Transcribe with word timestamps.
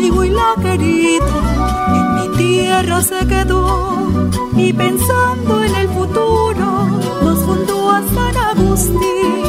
Llegó 0.00 0.20
a 0.20 0.24
mi 0.24 0.28
Huila 0.28 0.54
querido. 0.62 1.26
En 1.94 2.14
mi 2.14 2.36
tierra 2.36 3.02
se 3.02 3.26
quedó 3.26 4.30
y 4.56 4.72
pensando 4.72 5.62
en 5.62 5.74
el 5.74 5.88
futuro 5.88 6.86
nos 7.22 7.38
fundó 7.40 7.90
a 7.90 8.02
San 8.14 8.36
Agustín 8.36 9.42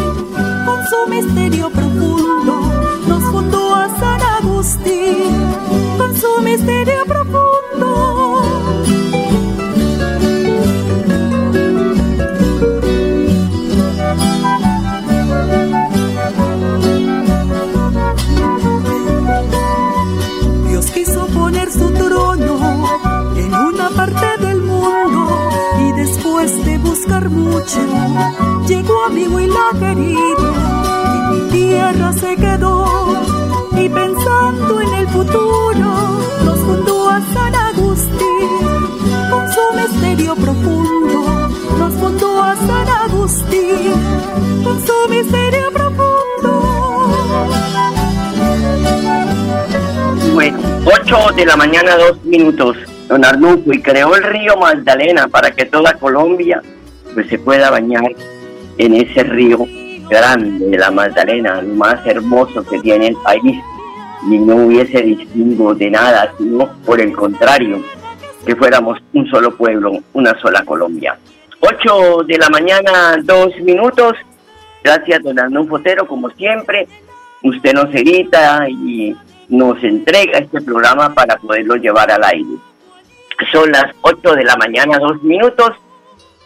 con 0.65 0.79
su 0.87 1.09
misterio 1.09 1.69
profundo. 1.69 2.61
Nos 3.07 3.23
fundó 3.23 3.75
a 3.75 3.87
San 3.99 4.21
Agustín 4.21 5.31
con 5.97 6.15
su 6.15 6.41
misterio 6.43 7.05
profundo. 7.05 7.60
Se 32.21 32.35
quedó. 32.35 32.85
Y 33.73 33.89
pensando 33.89 34.81
en 34.81 34.93
el 34.93 35.07
futuro 35.07 35.89
nos 36.45 36.59
fundó 36.59 37.09
a 37.09 37.21
San 37.33 37.55
Agustín. 37.55 38.49
Con 39.31 39.43
su 39.51 39.65
misterio 39.75 40.35
profundo 40.35 41.49
nos 41.79 41.93
fundó 41.95 42.43
a 42.43 42.55
San 42.55 42.87
Agustín. 42.87 43.93
Con 44.63 44.77
su 44.85 45.09
misterio 45.09 45.71
profundo. 45.71 46.51
Bueno, 50.33 50.59
8 50.85 51.17
de 51.35 51.45
la 51.45 51.55
mañana, 51.55 51.97
dos 51.97 52.23
minutos. 52.23 52.77
Don 53.07 53.25
Arnulfo, 53.25 53.73
y 53.73 53.81
creó 53.81 54.15
el 54.15 54.23
río 54.23 54.55
Magdalena 54.55 55.27
para 55.27 55.51
que 55.51 55.65
toda 55.65 55.95
Colombia 55.95 56.61
pues, 57.13 57.27
se 57.27 57.37
pueda 57.37 57.69
bañar 57.69 58.03
en 58.77 58.93
ese 58.93 59.23
río 59.23 59.67
grande 60.11 60.65
de 60.65 60.77
la 60.77 60.91
Magdalena, 60.91 61.61
lo 61.61 61.73
más 61.75 62.05
hermoso 62.05 62.63
que 62.63 62.79
tiene 62.79 63.07
el 63.07 63.15
país. 63.15 63.57
Y 64.29 64.37
no 64.37 64.57
hubiese 64.57 65.01
distingo 65.01 65.73
de 65.73 65.89
nada, 65.89 66.31
sino 66.37 66.69
por 66.85 66.99
el 67.01 67.13
contrario, 67.13 67.81
que 68.45 68.55
fuéramos 68.55 68.99
un 69.13 69.25
solo 69.27 69.55
pueblo, 69.55 69.93
una 70.13 70.39
sola 70.39 70.63
Colombia. 70.63 71.17
8 71.61 72.23
de 72.27 72.37
la 72.37 72.49
mañana, 72.49 73.17
dos 73.23 73.55
minutos. 73.61 74.13
Gracias, 74.83 75.23
don 75.23 75.39
Arnulfo 75.39 75.75
Otero, 75.75 76.05
como 76.05 76.29
siempre. 76.31 76.87
Usted 77.41 77.73
nos 77.73 77.93
edita 77.95 78.67
y 78.69 79.15
nos 79.47 79.83
entrega 79.83 80.39
este 80.39 80.61
programa 80.61 81.13
para 81.13 81.37
poderlo 81.37 81.75
llevar 81.77 82.11
al 82.11 82.23
aire. 82.25 82.57
Son 83.51 83.71
las 83.71 83.85
8 84.01 84.35
de 84.35 84.43
la 84.43 84.55
mañana, 84.57 84.99
dos 84.99 85.23
minutos. 85.23 85.71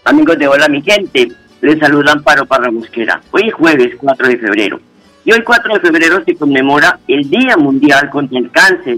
Amigos 0.05 0.37
de 0.37 0.47
Hola 0.47 0.69
mi 0.69 0.81
gente, 0.81 1.31
les 1.61 1.79
saludan 1.79 2.23
Paro 2.23 2.45
Parra 2.45 2.71
Mosquera. 2.71 3.21
Hoy 3.31 3.47
es 3.47 3.53
jueves 3.53 3.95
4 3.97 4.27
de 4.27 4.37
febrero. 4.37 4.79
Y 5.23 5.31
hoy 5.31 5.41
4 5.43 5.73
de 5.73 5.79
febrero 5.79 6.23
se 6.23 6.35
conmemora 6.35 6.99
el 7.07 7.29
Día 7.29 7.57
Mundial 7.57 8.09
contra 8.09 8.37
el 8.39 8.51
Cáncer. 8.51 8.97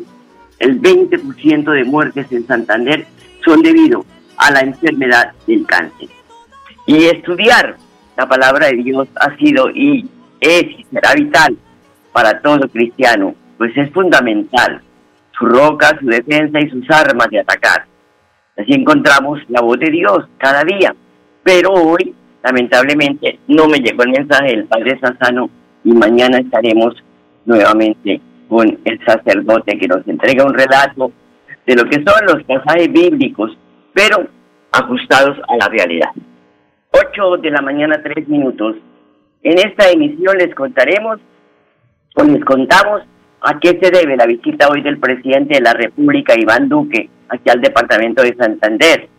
El 0.60 0.82
20% 0.82 1.72
de 1.72 1.84
muertes 1.84 2.32
en 2.32 2.46
Santander 2.48 3.06
son 3.46 3.62
debido 3.62 4.06
a 4.38 4.52
la 4.52 4.62
enfermedad 4.62 5.32
del 5.46 5.66
cáncer. 5.66 6.10
Y 6.86 7.06
estudiar 7.06 7.78
la 8.16 8.28
palabra 8.28 8.68
de 8.68 8.78
Dios 8.78 9.08
ha 9.16 9.36
sido 9.38 9.70
y 9.70 10.10
es 10.40 10.64
y 10.64 10.86
será 10.92 11.14
vital 11.14 11.58
para 12.12 12.42
todo 12.42 12.68
cristiano, 12.70 13.36
pues 13.58 13.76
es 13.78 13.92
fundamental 13.92 14.82
su 15.38 15.46
roca, 15.46 15.98
su 16.00 16.08
defensa 16.08 16.60
y 16.60 16.70
sus 16.70 16.90
armas 16.90 17.30
de 17.30 17.40
atacar. 17.40 17.86
Así 18.58 18.74
encontramos 18.74 19.40
la 19.50 19.62
voz 19.62 19.80
de 19.80 19.92
Dios 19.92 20.26
cada 20.40 20.64
día. 20.64 20.96
Pero 21.44 21.72
hoy, 21.72 22.16
lamentablemente, 22.44 23.40
no 23.48 23.68
me 23.68 23.80
llegó 23.80 24.04
el 24.04 24.12
mensaje 24.12 24.56
del 24.56 24.66
Padre 24.66 25.00
Sassano 25.00 25.50
y 25.84 25.92
mañana 25.92 26.40
estaremos 26.40 26.96
nuevamente 27.46 28.22
con 28.48 28.80
el 28.86 29.06
sacerdote 29.06 29.78
que 29.78 29.88
nos 29.88 30.08
entrega 30.08 30.46
un 30.46 30.54
relato 30.54 31.12
de 31.66 31.76
lo 31.76 31.86
que 31.86 32.04
son 32.04 32.26
los 32.26 32.44
pasajes 32.44 32.92
bíblicos, 32.92 33.58
pero 33.94 34.28
ajustados 34.72 35.38
a 35.48 35.58
la 35.58 35.68
realidad. 35.68 36.10
8 36.92 37.38
de 37.38 37.52
la 37.52 37.62
mañana, 37.62 38.02
3 38.02 38.28
minutos. 38.28 38.76
En 39.44 39.60
esta 39.60 39.90
emisión 39.90 40.38
les 40.38 40.54
contaremos 40.56 41.20
o 42.16 42.24
les 42.24 42.44
contamos 42.44 43.02
a 43.42 43.60
qué 43.60 43.80
se 43.82 43.92
debe 43.92 44.18
la 44.18 44.26
visita 44.26 44.68
hoy 44.70 44.82
del 44.82 44.98
presidente 44.98 45.56
de 45.56 45.62
la 45.62 45.74
República, 45.74 46.34
Iván 46.38 46.70
Duque, 46.70 47.10
aquí 47.30 47.50
al 47.50 47.62
departamento 47.62 48.24
de 48.24 48.36
Santander. 48.36 49.10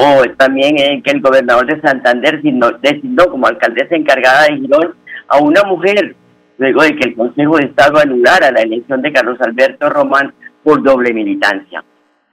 O 0.00 0.22
también 0.36 1.02
que 1.02 1.10
el 1.10 1.20
gobernador 1.20 1.66
de 1.66 1.80
Santander 1.80 2.40
designó 2.40 3.26
como 3.28 3.48
alcaldesa 3.48 3.96
encargada 3.96 4.44
de 4.44 4.58
Girón 4.58 4.94
a 5.26 5.38
una 5.38 5.64
mujer, 5.64 6.14
luego 6.56 6.82
de 6.82 6.94
que 6.94 7.08
el 7.08 7.16
Consejo 7.16 7.56
de 7.56 7.66
Estado 7.66 7.98
anulara 7.98 8.52
la 8.52 8.60
elección 8.60 9.02
de 9.02 9.12
Carlos 9.12 9.40
Alberto 9.40 9.90
Román 9.90 10.32
por 10.62 10.84
doble 10.84 11.12
militancia. 11.12 11.82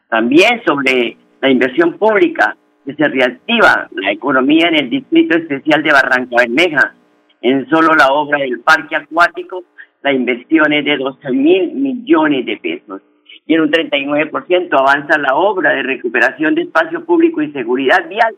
También 0.09 0.61
sobre 0.63 1.17
la 1.41 1.49
inversión 1.49 1.97
pública 1.97 2.55
que 2.85 2.93
se 2.93 3.07
reactiva 3.07 3.89
la 3.95 4.11
economía 4.11 4.67
en 4.67 4.75
el 4.75 4.89
Distrito 4.91 5.35
Especial 5.35 5.81
de 5.81 5.91
Barranca 5.91 6.35
Bermeja. 6.37 6.93
En 7.41 7.67
solo 7.67 7.95
la 7.95 8.09
obra 8.13 8.37
del 8.37 8.59
parque 8.59 8.95
acuático, 8.95 9.63
la 10.03 10.13
inversión 10.13 10.71
es 10.71 10.85
de 10.85 10.97
12 10.97 11.31
mil 11.31 11.73
millones 11.73 12.45
de 12.45 12.57
pesos. 12.57 13.01
Y 13.45 13.53
en 13.53 13.61
un 13.61 13.71
39% 13.71 14.69
avanza 14.79 15.17
la 15.17 15.35
obra 15.35 15.71
de 15.71 15.83
recuperación 15.83 16.55
de 16.55 16.63
espacio 16.63 17.05
público 17.05 17.41
y 17.41 17.51
seguridad 17.51 18.07
vial 18.07 18.35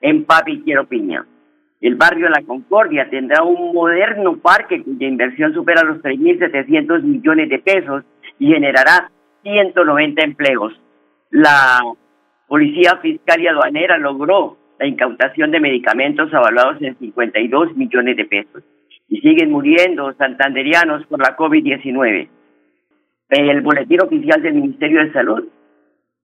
en 0.00 0.24
Papi 0.24 0.62
Quiero 0.62 0.86
Piña. 0.86 1.26
El 1.80 1.96
barrio 1.96 2.28
La 2.28 2.42
Concordia 2.42 3.08
tendrá 3.10 3.42
un 3.42 3.74
moderno 3.74 4.38
parque 4.38 4.82
cuya 4.82 5.06
inversión 5.06 5.52
supera 5.52 5.82
los 5.82 5.98
3.700 5.98 7.02
millones 7.02 7.48
de 7.50 7.58
pesos 7.58 8.04
y 8.38 8.48
generará 8.48 9.10
190 9.42 10.22
empleos. 10.24 10.72
La 11.30 11.80
Policía 12.46 12.98
Fiscal 13.02 13.40
y 13.40 13.48
Aduanera 13.48 13.98
logró 13.98 14.56
la 14.78 14.86
incautación 14.86 15.50
de 15.50 15.60
medicamentos 15.60 16.32
avalados 16.32 16.80
en 16.80 16.96
52 16.98 17.76
millones 17.76 18.16
de 18.16 18.24
pesos. 18.24 18.62
Y 19.08 19.20
siguen 19.20 19.50
muriendo 19.50 20.12
santanderianos 20.14 21.06
por 21.06 21.20
la 21.20 21.36
COVID-19. 21.36 22.28
El 23.28 23.60
boletín 23.60 24.00
oficial 24.02 24.40
del 24.40 24.54
Ministerio 24.54 25.00
de 25.04 25.12
Salud 25.12 25.48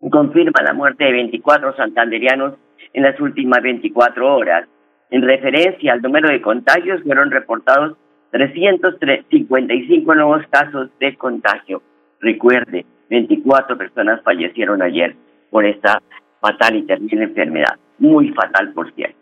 confirma 0.08 0.62
la 0.62 0.72
muerte 0.72 1.04
de 1.04 1.12
24 1.12 1.74
santanderianos 1.74 2.54
en 2.92 3.02
las 3.02 3.18
últimas 3.20 3.60
24 3.60 4.36
horas. 4.36 4.68
En 5.10 5.22
referencia 5.22 5.94
al 5.94 6.02
número 6.02 6.28
de 6.28 6.40
contagios, 6.40 7.02
fueron 7.02 7.32
reportados 7.32 7.96
355 8.30 10.14
nuevos 10.14 10.46
casos 10.48 10.90
de 11.00 11.16
contagio. 11.16 11.82
Recuerde, 12.20 12.86
24 13.10 13.76
personas 13.76 14.22
fallecieron 14.22 14.80
ayer 14.80 15.16
por 15.50 15.64
esta 15.64 16.00
fatal 16.40 16.76
y 16.76 16.82
terrible 16.82 17.24
enfermedad. 17.24 17.76
Muy 17.98 18.28
fatal, 18.28 18.72
por 18.74 18.92
cierto. 18.94 19.16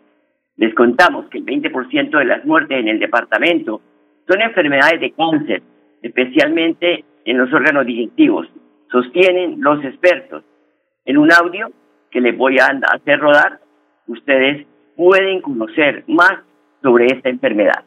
Les 0.57 0.73
contamos 0.75 1.25
que 1.29 1.39
el 1.39 1.45
20% 1.45 2.11
de 2.15 2.25
las 2.25 2.45
muertes 2.45 2.79
en 2.79 2.89
el 2.89 2.99
departamento 2.99 3.81
son 4.27 4.41
enfermedades 4.41 5.01
de 5.01 5.11
cáncer, 5.11 5.63
especialmente 6.03 7.05
en 7.25 7.37
los 7.37 7.51
órganos 7.53 7.85
digestivos, 7.85 8.47
sostienen 8.91 9.61
los 9.61 9.83
expertos. 9.83 10.43
En 11.05 11.17
un 11.17 11.31
audio 11.31 11.71
que 12.09 12.21
les 12.21 12.37
voy 12.37 12.57
a 12.59 12.67
hacer 12.93 13.19
rodar, 13.19 13.59
ustedes 14.07 14.67
pueden 14.95 15.41
conocer 15.41 16.03
más 16.07 16.39
sobre 16.81 17.05
esta 17.05 17.29
enfermedad. 17.29 17.83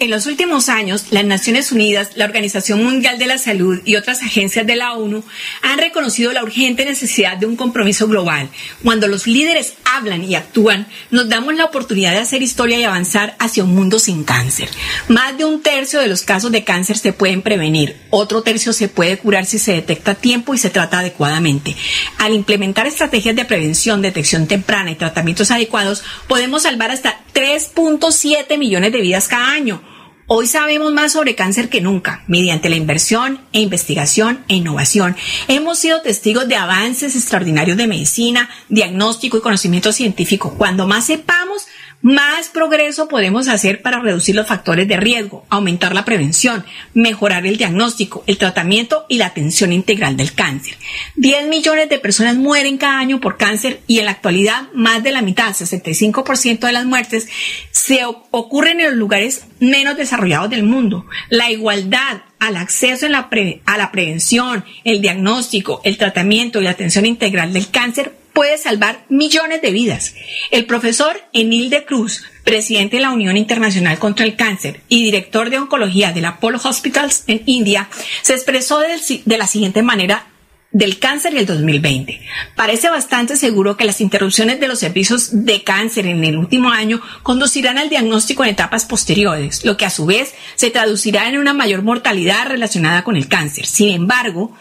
En 0.00 0.10
los 0.10 0.26
últimos 0.26 0.68
años, 0.68 1.06
las 1.10 1.24
Naciones 1.24 1.70
Unidas, 1.70 2.16
la 2.16 2.24
Organización 2.24 2.82
Mundial 2.82 3.16
de 3.16 3.28
la 3.28 3.38
Salud 3.38 3.80
y 3.84 3.94
otras 3.94 4.22
agencias 4.22 4.66
de 4.66 4.74
la 4.74 4.94
ONU 4.94 5.22
han 5.62 5.78
reconocido 5.78 6.32
la 6.32 6.42
urgente 6.42 6.84
necesidad 6.84 7.36
de 7.36 7.46
un 7.46 7.54
compromiso 7.54 8.08
global. 8.08 8.48
Cuando 8.82 9.06
los 9.06 9.28
líderes 9.28 9.74
hablan 9.84 10.24
y 10.24 10.34
actúan, 10.34 10.88
nos 11.12 11.28
damos 11.28 11.54
la 11.54 11.66
oportunidad 11.66 12.10
de 12.10 12.18
hacer 12.18 12.42
historia 12.42 12.76
y 12.76 12.82
avanzar 12.82 13.36
hacia 13.38 13.62
un 13.62 13.72
mundo 13.72 14.00
sin 14.00 14.24
cáncer. 14.24 14.68
Más 15.06 15.38
de 15.38 15.44
un 15.44 15.62
tercio 15.62 16.00
de 16.00 16.08
los 16.08 16.22
casos 16.22 16.50
de 16.50 16.64
cáncer 16.64 16.98
se 16.98 17.12
pueden 17.12 17.40
prevenir, 17.40 17.96
otro 18.10 18.42
tercio 18.42 18.72
se 18.72 18.88
puede 18.88 19.16
curar 19.16 19.46
si 19.46 19.60
se 19.60 19.74
detecta 19.74 20.10
a 20.10 20.16
tiempo 20.16 20.54
y 20.54 20.58
se 20.58 20.70
trata 20.70 20.98
adecuadamente. 20.98 21.76
Al 22.18 22.34
implementar 22.34 22.88
estrategias 22.88 23.36
de 23.36 23.44
prevención, 23.44 24.02
detección 24.02 24.48
temprana 24.48 24.90
y 24.90 24.96
tratamientos 24.96 25.52
adecuados, 25.52 26.02
podemos 26.26 26.64
salvar 26.64 26.90
hasta 26.90 27.23
3.7 27.34 28.56
millones 28.58 28.92
de 28.92 29.00
vidas 29.00 29.26
cada 29.26 29.50
año. 29.50 29.82
Hoy 30.26 30.46
sabemos 30.46 30.92
más 30.92 31.12
sobre 31.12 31.34
cáncer 31.34 31.68
que 31.68 31.82
nunca. 31.82 32.22
Mediante 32.28 32.70
la 32.70 32.76
inversión 32.76 33.40
e 33.52 33.60
investigación 33.60 34.42
e 34.48 34.54
innovación, 34.54 35.16
hemos 35.48 35.78
sido 35.78 36.00
testigos 36.00 36.48
de 36.48 36.54
avances 36.54 37.14
extraordinarios 37.16 37.76
de 37.76 37.88
medicina, 37.88 38.48
diagnóstico 38.68 39.36
y 39.36 39.40
conocimiento 39.42 39.92
científico. 39.92 40.54
Cuando 40.56 40.86
más 40.86 41.06
sepamos, 41.06 41.66
más 42.02 42.48
progreso 42.48 43.08
podemos 43.08 43.48
hacer 43.48 43.80
para 43.80 44.00
reducir 44.00 44.34
los 44.34 44.46
factores 44.46 44.86
de 44.86 44.96
riesgo, 44.96 45.46
aumentar 45.48 45.94
la 45.94 46.04
prevención, 46.04 46.64
mejorar 46.92 47.46
el 47.46 47.56
diagnóstico, 47.56 48.24
el 48.26 48.36
tratamiento 48.36 49.06
y 49.08 49.18
la 49.18 49.26
atención 49.26 49.72
integral 49.72 50.16
del 50.16 50.34
cáncer. 50.34 50.76
10 51.16 51.48
millones 51.48 51.88
de 51.88 51.98
personas 51.98 52.36
mueren 52.36 52.78
cada 52.78 52.98
año 52.98 53.20
por 53.20 53.36
cáncer 53.36 53.80
y 53.86 54.00
en 54.00 54.06
la 54.06 54.12
actualidad 54.12 54.68
más 54.74 55.02
de 55.02 55.12
la 55.12 55.22
mitad, 55.22 55.54
65% 55.54 56.60
de 56.60 56.72
las 56.72 56.84
muertes, 56.84 57.28
se 57.70 58.04
ocurren 58.04 58.80
en 58.80 58.86
los 58.86 58.96
lugares 58.96 59.46
menos 59.60 59.96
desarrollados 59.96 60.50
del 60.50 60.62
mundo. 60.62 61.06
La 61.30 61.50
igualdad 61.50 62.22
al 62.38 62.56
acceso 62.56 63.06
a 63.06 63.78
la 63.78 63.92
prevención, 63.92 64.64
el 64.84 65.00
diagnóstico, 65.00 65.80
el 65.84 65.96
tratamiento 65.96 66.60
y 66.60 66.64
la 66.64 66.70
atención 66.70 67.06
integral 67.06 67.52
del 67.52 67.70
cáncer 67.70 68.23
puede 68.34 68.58
salvar 68.58 69.04
millones 69.08 69.62
de 69.62 69.70
vidas. 69.70 70.14
El 70.50 70.66
profesor 70.66 71.18
Enil 71.32 71.70
de 71.70 71.84
Cruz, 71.84 72.24
presidente 72.44 72.96
de 72.96 73.02
la 73.02 73.12
Unión 73.12 73.36
Internacional 73.38 73.98
contra 73.98 74.26
el 74.26 74.36
Cáncer 74.36 74.82
y 74.88 75.02
director 75.04 75.48
de 75.48 75.58
oncología 75.58 76.12
del 76.12 76.26
Apollo 76.26 76.60
Hospitals 76.62 77.24
en 77.26 77.42
India, 77.46 77.88
se 78.22 78.34
expresó 78.34 78.80
de 78.80 79.38
la 79.38 79.46
siguiente 79.46 79.82
manera 79.82 80.26
del 80.74 80.98
cáncer 80.98 81.32
y 81.34 81.38
el 81.38 81.46
2020. 81.46 82.20
Parece 82.56 82.90
bastante 82.90 83.36
seguro 83.36 83.76
que 83.76 83.84
las 83.84 84.00
interrupciones 84.00 84.58
de 84.58 84.66
los 84.66 84.80
servicios 84.80 85.44
de 85.44 85.62
cáncer 85.62 86.06
en 86.06 86.24
el 86.24 86.36
último 86.36 86.70
año 86.70 87.00
conducirán 87.22 87.78
al 87.78 87.88
diagnóstico 87.88 88.42
en 88.42 88.50
etapas 88.50 88.84
posteriores, 88.84 89.64
lo 89.64 89.76
que 89.76 89.86
a 89.86 89.90
su 89.90 90.04
vez 90.04 90.34
se 90.56 90.70
traducirá 90.70 91.28
en 91.28 91.38
una 91.38 91.54
mayor 91.54 91.82
mortalidad 91.82 92.48
relacionada 92.48 93.04
con 93.04 93.14
el 93.14 93.28
cáncer. 93.28 93.66
Sin 93.66 93.90
embargo, 93.90 94.52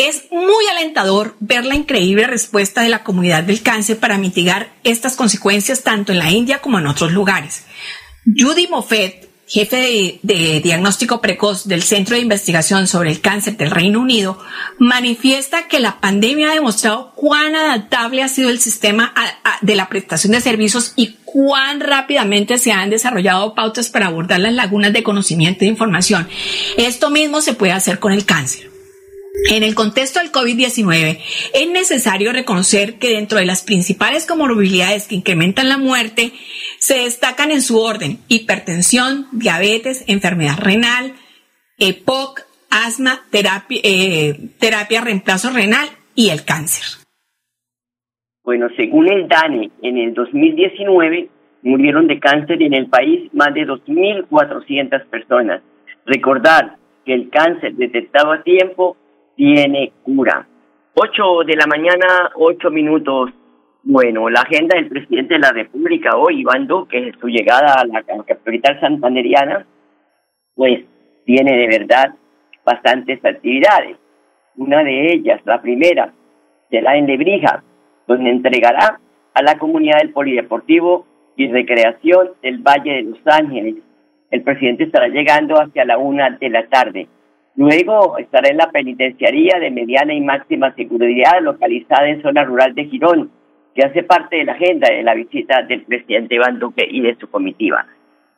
es 0.00 0.24
muy 0.30 0.66
alentador 0.70 1.36
ver 1.40 1.66
la 1.66 1.74
increíble 1.74 2.26
respuesta 2.26 2.80
de 2.80 2.88
la 2.88 3.04
comunidad 3.04 3.44
del 3.44 3.60
cáncer 3.60 3.98
para 3.98 4.16
mitigar 4.16 4.72
estas 4.82 5.14
consecuencias 5.14 5.82
tanto 5.82 6.10
en 6.12 6.18
la 6.18 6.30
India 6.30 6.62
como 6.62 6.78
en 6.78 6.86
otros 6.86 7.12
lugares. 7.12 7.64
Judy 8.24 8.66
Moffett, 8.68 9.28
jefe 9.46 10.18
de, 10.22 10.60
diagnóstico 10.60 11.20
precoz 11.20 11.68
del 11.68 11.82
Centro 11.82 12.16
de 12.16 12.22
Investigación 12.22 12.86
sobre 12.86 13.10
el 13.10 13.20
Cáncer 13.20 13.58
del 13.58 13.70
Reino 13.70 14.00
Unido, 14.00 14.38
manifiesta 14.78 15.68
que 15.68 15.80
la 15.80 16.00
pandemia 16.00 16.50
ha 16.50 16.54
demostrado 16.54 17.12
cuán 17.14 17.54
adaptable 17.54 18.22
ha 18.22 18.28
sido 18.28 18.48
el 18.48 18.58
sistema 18.58 19.12
de 19.60 19.74
la 19.74 19.90
prestación 19.90 20.32
de 20.32 20.40
servicios 20.40 20.94
y 20.96 21.18
cuán 21.26 21.80
rápidamente 21.80 22.56
se 22.56 22.72
han 22.72 22.88
desarrollado 22.88 23.54
pautas 23.54 23.90
para 23.90 24.06
abordar 24.06 24.40
las 24.40 24.54
lagunas 24.54 24.94
de 24.94 25.02
conocimiento 25.02 25.66
e 25.66 25.68
información. 25.68 26.26
Esto 26.78 27.10
mismo 27.10 27.42
se 27.42 27.52
puede 27.52 27.72
hacer 27.72 27.98
con 27.98 28.14
el 28.14 28.24
cáncer. 28.24 28.79
En 29.50 29.62
el 29.62 29.74
contexto 29.74 30.20
del 30.20 30.32
COVID-19, 30.32 31.18
es 31.54 31.70
necesario 31.70 32.32
reconocer 32.32 32.98
que 32.98 33.10
dentro 33.10 33.38
de 33.38 33.46
las 33.46 33.62
principales 33.64 34.26
comorbilidades 34.26 35.06
que 35.06 35.14
incrementan 35.14 35.68
la 35.68 35.78
muerte, 35.78 36.32
se 36.78 37.04
destacan 37.04 37.50
en 37.50 37.62
su 37.62 37.80
orden 37.80 38.18
hipertensión, 38.28 39.26
diabetes, 39.32 40.04
enfermedad 40.08 40.58
renal, 40.58 41.12
EPOC, 41.78 42.40
asma, 42.70 43.20
terapia, 43.30 43.80
eh, 43.82 44.34
terapia 44.58 45.00
reemplazo 45.00 45.50
renal 45.50 45.88
y 46.14 46.30
el 46.30 46.44
cáncer. 46.44 46.84
Bueno, 48.42 48.68
según 48.76 49.12
el 49.12 49.28
DANE, 49.28 49.70
en 49.82 49.96
el 49.96 50.14
2019 50.14 51.28
murieron 51.62 52.06
de 52.06 52.18
cáncer 52.18 52.62
en 52.62 52.74
el 52.74 52.88
país 52.88 53.32
más 53.32 53.54
de 53.54 53.66
2.400 53.66 55.06
personas. 55.06 55.62
Recordar 56.06 56.76
que 57.04 57.14
el 57.14 57.30
cáncer 57.30 57.74
detectado 57.74 58.32
a 58.32 58.42
tiempo 58.42 58.96
tiene 59.36 59.92
cura. 60.02 60.46
Ocho 60.94 61.44
de 61.46 61.56
la 61.56 61.66
mañana, 61.66 62.30
ocho 62.34 62.70
minutos. 62.70 63.30
Bueno, 63.82 64.28
la 64.28 64.40
agenda 64.40 64.76
del 64.76 64.88
presidente 64.88 65.34
de 65.34 65.40
la 65.40 65.52
República 65.52 66.16
hoy, 66.16 66.40
Iván 66.40 66.66
Duque, 66.66 67.12
su 67.20 67.28
llegada 67.28 67.80
a 67.80 67.86
la 67.86 68.02
capital 68.02 68.78
santanderiana, 68.80 69.66
pues 70.54 70.84
tiene 71.24 71.56
de 71.56 71.66
verdad 71.78 72.14
bastantes 72.64 73.24
actividades. 73.24 73.96
Una 74.56 74.84
de 74.84 75.12
ellas, 75.12 75.40
la 75.46 75.62
primera, 75.62 76.12
será 76.68 76.96
en 76.96 77.06
Lebrija, 77.06 77.62
donde 78.06 78.30
entregará 78.30 79.00
a 79.32 79.42
la 79.42 79.58
comunidad 79.58 79.98
del 79.98 80.12
Polideportivo 80.12 81.06
y 81.36 81.48
Recreación 81.48 82.32
del 82.42 82.58
Valle 82.58 82.92
de 82.92 83.02
Los 83.02 83.20
Ángeles. 83.26 83.76
El 84.30 84.42
presidente 84.42 84.84
estará 84.84 85.08
llegando 85.08 85.54
hacia 85.54 85.84
la 85.84 85.98
una 85.98 86.30
de 86.30 86.50
la 86.50 86.66
tarde. 86.68 87.08
Luego 87.56 88.16
estará 88.18 88.48
en 88.50 88.58
la 88.58 88.70
penitenciaría 88.70 89.58
de 89.58 89.70
mediana 89.70 90.14
y 90.14 90.20
máxima 90.20 90.72
seguridad 90.74 91.40
localizada 91.42 92.08
en 92.08 92.22
zona 92.22 92.44
rural 92.44 92.74
de 92.74 92.86
Girón, 92.86 93.30
que 93.74 93.82
hace 93.82 94.02
parte 94.02 94.36
de 94.36 94.44
la 94.44 94.52
agenda 94.52 94.88
de 94.90 95.02
la 95.02 95.14
visita 95.14 95.62
del 95.62 95.82
presidente 95.82 96.36
Iván 96.36 96.58
Duque 96.58 96.86
y 96.88 97.00
de 97.00 97.16
su 97.16 97.28
comitiva. 97.28 97.86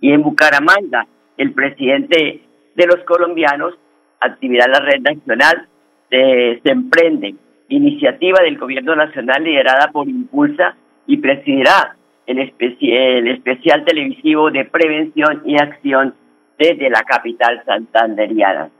Y 0.00 0.12
en 0.12 0.22
Bucaramanga, 0.22 1.06
el 1.36 1.52
presidente 1.52 2.40
de 2.74 2.86
los 2.86 3.04
colombianos, 3.04 3.74
actividad 4.20 4.66
de 4.66 4.72
la 4.72 4.80
red 4.80 5.00
nacional, 5.00 5.68
se, 6.10 6.60
emprende, 6.64 7.34
iniciativa 7.68 8.42
del 8.42 8.58
gobierno 8.58 8.94
nacional 8.94 9.42
liderada 9.42 9.90
por 9.92 10.08
Impulsa 10.08 10.76
y 11.06 11.16
presidirá 11.18 11.96
el, 12.26 12.38
el 12.38 13.28
especial 13.28 13.84
televisivo 13.84 14.50
de 14.50 14.64
prevención 14.66 15.42
y 15.46 15.56
acción 15.56 16.14
desde 16.58 16.90
la 16.90 17.02
capital 17.02 17.62
santanderiana. 17.64 18.70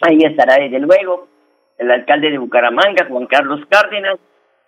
Ahí 0.00 0.18
estará 0.22 0.56
desde 0.62 0.78
luego 0.78 1.28
el 1.78 1.90
alcalde 1.90 2.30
de 2.30 2.38
Bucaramanga, 2.38 3.06
Juan 3.08 3.26
Carlos 3.26 3.60
Cárdenas, 3.68 4.18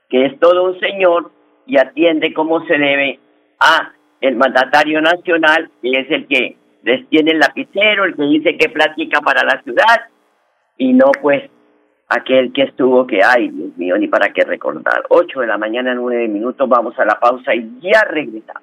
que 0.08 0.26
es 0.26 0.38
todo 0.40 0.64
un 0.64 0.80
señor 0.80 1.30
y 1.66 1.78
atiende 1.78 2.32
como 2.34 2.64
se 2.66 2.76
debe 2.76 3.18
a 3.60 3.92
el 4.20 4.36
mandatario 4.36 5.00
nacional, 5.00 5.70
que 5.82 5.90
es 5.90 6.10
el 6.10 6.26
que 6.26 6.56
les 6.82 7.08
tiene 7.08 7.32
el 7.32 7.38
lapicero, 7.38 8.04
el 8.04 8.16
que 8.16 8.22
dice 8.22 8.56
que 8.56 8.68
platica 8.68 9.20
para 9.20 9.44
la 9.44 9.62
ciudad, 9.62 10.08
y 10.76 10.92
no 10.92 11.12
pues 11.20 11.50
aquel 12.08 12.52
que 12.52 12.62
estuvo 12.62 13.06
que, 13.06 13.20
ay, 13.22 13.48
Dios 13.48 13.76
mío, 13.76 13.96
ni 13.96 14.08
para 14.08 14.32
qué 14.32 14.42
recordar. 14.44 15.04
Ocho 15.10 15.40
de 15.40 15.46
la 15.46 15.58
mañana, 15.58 15.94
nueve 15.94 16.26
minutos, 16.26 16.68
vamos 16.68 16.98
a 16.98 17.04
la 17.04 17.18
pausa 17.20 17.54
y 17.54 17.80
ya 17.80 18.02
regresamos. 18.08 18.62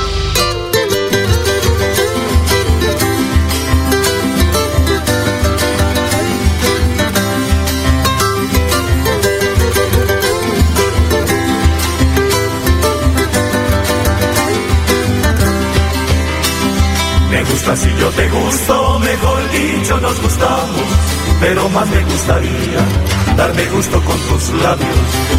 Si 17.61 17.89
yo 17.95 18.09
te 18.09 18.27
gusto, 18.27 18.99
mejor 18.99 19.51
dicho 19.51 19.97
nos 20.01 20.19
gustamos, 20.21 21.37
pero 21.39 21.69
más 21.69 21.87
me 21.89 22.03
gustaría 22.03 23.37
darme 23.37 23.65
gusto 23.65 24.01
con 24.01 24.17
tus 24.17 24.63
labios, 24.63 24.97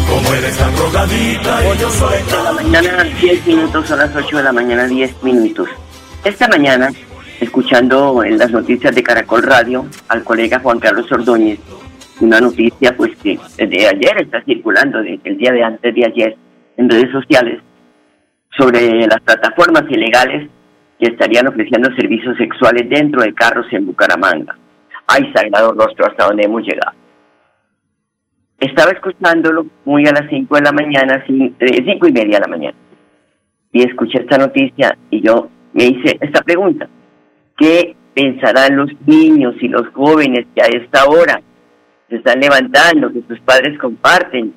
como 0.09 0.33
eres 0.33 0.57
tan 0.57 0.75
rogadita 0.77 1.59
y 1.61 1.77
yo 1.77 1.89
soy 1.89 2.23
tan... 2.29 2.43
La 2.45 2.53
mañana 2.53 3.03
10 3.03 3.45
minutos, 3.45 3.91
a 3.91 3.95
las 3.97 4.15
8 4.15 4.37
de 4.37 4.43
la 4.43 4.53
mañana 4.53 4.87
10 4.87 5.21
minutos. 5.21 5.67
Esta 6.23 6.47
mañana, 6.47 6.91
escuchando 7.41 8.23
en 8.23 8.37
las 8.37 8.51
noticias 8.51 8.95
de 8.95 9.03
Caracol 9.03 9.43
Radio 9.43 9.85
al 10.07 10.23
colega 10.23 10.59
Juan 10.59 10.79
Carlos 10.79 11.11
Ordóñez, 11.11 11.59
una 12.21 12.39
noticia 12.39 12.95
pues 12.95 13.15
que 13.17 13.37
desde 13.57 13.87
ayer 13.87 14.21
está 14.21 14.41
circulando, 14.43 14.99
desde 14.99 15.29
el 15.29 15.37
día 15.37 15.51
de 15.51 15.63
antes 15.63 15.93
de 15.93 16.05
ayer, 16.05 16.37
en 16.77 16.89
redes 16.89 17.11
sociales, 17.11 17.61
sobre 18.57 19.05
las 19.07 19.19
plataformas 19.19 19.83
ilegales 19.89 20.49
que 21.03 21.11
estarían 21.11 21.47
ofreciendo 21.47 21.93
servicios 21.97 22.37
sexuales 22.37 22.89
dentro 22.89 23.21
de 23.21 23.33
carros 23.33 23.65
en 23.71 23.85
Bucaramanga. 23.85 24.57
Ay, 25.05 25.29
sagrado 25.35 25.73
rostro, 25.73 26.05
hasta 26.05 26.27
donde 26.27 26.45
hemos 26.45 26.61
llegado. 26.61 26.95
Estaba 28.57 28.91
escuchándolo 28.91 29.65
muy 29.83 30.07
a 30.07 30.13
las 30.13 30.29
5 30.29 30.55
de 30.55 30.61
la 30.61 30.71
mañana, 30.71 31.21
5 31.27 31.55
eh, 31.59 31.83
y 31.85 32.11
media 32.13 32.37
de 32.37 32.39
la 32.39 32.47
mañana, 32.47 32.77
y 33.73 33.83
escuché 33.83 34.21
esta 34.21 34.37
noticia 34.37 34.97
y 35.09 35.19
yo 35.19 35.49
me 35.73 35.85
hice 35.85 36.17
esta 36.21 36.41
pregunta. 36.41 36.87
¿Qué 37.57 37.97
pensarán 38.13 38.77
los 38.77 38.89
niños 39.05 39.55
y 39.59 39.67
los 39.67 39.89
jóvenes 39.89 40.45
que 40.55 40.61
a 40.61 40.67
esta 40.67 41.05
hora 41.07 41.41
se 42.07 42.15
están 42.15 42.39
levantando, 42.39 43.11
que 43.11 43.23
sus 43.27 43.41
padres 43.41 43.77
comparten, 43.77 44.53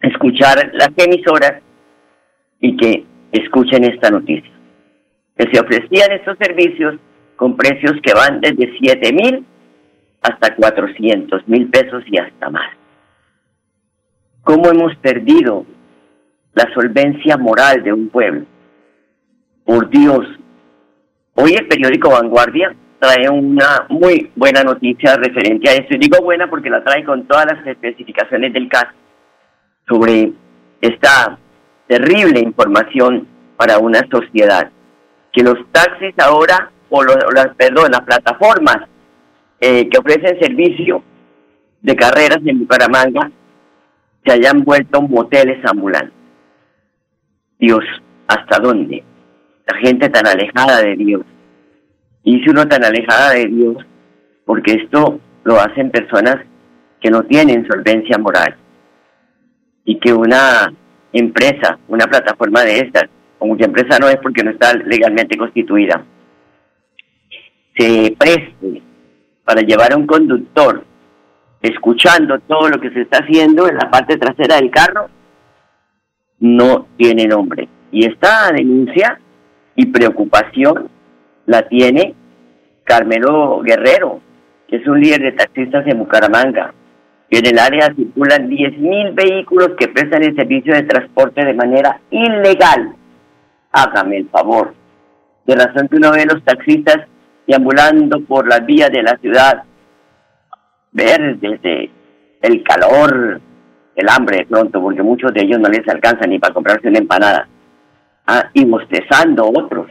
escuchar 0.00 0.70
las 0.72 0.90
emisoras 0.96 1.60
y 2.60 2.74
que 2.74 3.04
escuchen 3.32 3.84
esta 3.84 4.08
noticia? 4.08 4.57
Que 5.38 5.50
se 5.52 5.60
ofrecían 5.60 6.10
estos 6.12 6.36
servicios 6.38 6.96
con 7.36 7.56
precios 7.56 7.92
que 8.02 8.12
van 8.12 8.40
desde 8.40 8.76
7 8.78 9.12
mil 9.12 9.46
hasta 10.20 10.54
400 10.56 11.46
mil 11.46 11.70
pesos 11.70 12.02
y 12.06 12.18
hasta 12.18 12.50
más. 12.50 12.70
¿Cómo 14.42 14.68
hemos 14.70 14.94
perdido 14.96 15.64
la 16.54 16.68
solvencia 16.74 17.36
moral 17.36 17.84
de 17.84 17.92
un 17.92 18.08
pueblo? 18.08 18.44
Por 19.64 19.88
Dios, 19.88 20.26
hoy 21.34 21.52
el 21.52 21.68
periódico 21.68 22.10
Vanguardia 22.10 22.74
trae 22.98 23.28
una 23.28 23.86
muy 23.90 24.32
buena 24.34 24.64
noticia 24.64 25.16
referente 25.16 25.70
a 25.70 25.74
esto. 25.74 25.94
Y 25.94 25.98
digo 25.98 26.20
buena 26.22 26.50
porque 26.50 26.70
la 26.70 26.82
trae 26.82 27.04
con 27.04 27.28
todas 27.28 27.46
las 27.46 27.64
especificaciones 27.64 28.52
del 28.52 28.68
caso 28.68 28.92
sobre 29.86 30.32
esta 30.80 31.38
terrible 31.86 32.40
información 32.40 33.28
para 33.56 33.78
una 33.78 34.00
sociedad 34.10 34.70
que 35.32 35.42
los 35.42 35.56
taxis 35.72 36.14
ahora, 36.18 36.70
o 36.90 37.02
las, 37.04 37.54
perdón, 37.56 37.90
las 37.92 38.02
plataformas 38.02 38.88
eh, 39.60 39.88
que 39.88 39.98
ofrecen 39.98 40.40
servicio 40.40 41.02
de 41.82 41.96
carreras 41.96 42.38
en 42.44 42.60
Bucaramanga 42.60 43.30
se 44.24 44.32
hayan 44.32 44.62
vuelto 44.64 45.02
moteles 45.02 45.64
ambulantes. 45.64 46.12
Dios, 47.58 47.84
¿hasta 48.26 48.58
dónde? 48.60 49.02
La 49.66 49.78
gente 49.78 50.08
tan 50.08 50.26
alejada 50.26 50.82
de 50.82 50.96
Dios. 50.96 51.22
Y 52.22 52.40
si 52.40 52.50
uno 52.50 52.66
tan 52.68 52.84
alejada 52.84 53.32
de 53.32 53.46
Dios, 53.46 53.76
porque 54.44 54.74
esto 54.74 55.20
lo 55.44 55.60
hacen 55.60 55.90
personas 55.90 56.36
que 57.00 57.10
no 57.10 57.22
tienen 57.24 57.66
solvencia 57.66 58.18
moral. 58.18 58.56
Y 59.84 59.98
que 59.98 60.12
una 60.12 60.72
empresa, 61.12 61.78
una 61.88 62.06
plataforma 62.06 62.62
de 62.62 62.78
estas, 62.80 63.04
o 63.38 63.46
mucha 63.46 63.64
empresa 63.64 63.98
no 63.98 64.08
es 64.08 64.16
porque 64.16 64.42
no 64.42 64.50
está 64.50 64.74
legalmente 64.74 65.36
constituida, 65.36 66.04
se 67.76 68.16
preste 68.18 68.82
para 69.44 69.62
llevar 69.62 69.92
a 69.92 69.96
un 69.96 70.06
conductor 70.06 70.84
escuchando 71.62 72.38
todo 72.40 72.68
lo 72.68 72.80
que 72.80 72.90
se 72.90 73.02
está 73.02 73.18
haciendo 73.18 73.68
en 73.68 73.76
la 73.76 73.90
parte 73.90 74.16
trasera 74.16 74.56
del 74.56 74.70
carro, 74.70 75.08
no 76.40 76.86
tiene 76.96 77.26
nombre. 77.26 77.68
Y 77.90 78.06
esta 78.06 78.52
denuncia 78.52 79.18
y 79.74 79.86
preocupación 79.86 80.88
la 81.46 81.66
tiene 81.68 82.14
Carmelo 82.84 83.60
Guerrero, 83.60 84.20
que 84.68 84.76
es 84.76 84.86
un 84.86 85.00
líder 85.00 85.20
de 85.20 85.32
taxistas 85.32 85.86
en 85.86 85.98
Bucaramanga. 85.98 86.74
En 87.30 87.46
el 87.46 87.58
área 87.58 87.92
circulan 87.94 88.48
10.000 88.48 89.14
vehículos 89.14 89.70
que 89.78 89.88
prestan 89.88 90.22
el 90.22 90.34
servicio 90.34 90.74
de 90.74 90.82
transporte 90.82 91.44
de 91.44 91.54
manera 91.54 92.00
ilegal 92.10 92.97
hágame 93.72 94.18
el 94.18 94.28
favor. 94.28 94.74
De 95.46 95.54
razón 95.54 95.88
que 95.88 95.96
uno 95.96 96.12
ve 96.12 96.26
los 96.26 96.42
taxistas 96.44 97.06
deambulando 97.46 98.20
por 98.20 98.46
las 98.46 98.64
vías 98.66 98.90
de 98.90 99.02
la 99.02 99.16
ciudad, 99.16 99.64
ver 100.92 101.38
desde 101.38 101.90
el 102.42 102.62
calor, 102.62 103.40
el 103.96 104.08
hambre 104.08 104.38
de 104.38 104.46
pronto, 104.46 104.80
porque 104.80 105.02
muchos 105.02 105.32
de 105.32 105.42
ellos 105.42 105.58
no 105.58 105.68
les 105.68 105.86
alcanza 105.88 106.26
ni 106.26 106.38
para 106.38 106.54
comprarse 106.54 106.88
una 106.88 106.98
empanada, 106.98 107.48
ah, 108.26 108.50
y 108.52 108.64
bostezando 108.64 109.48
otros. 109.48 109.90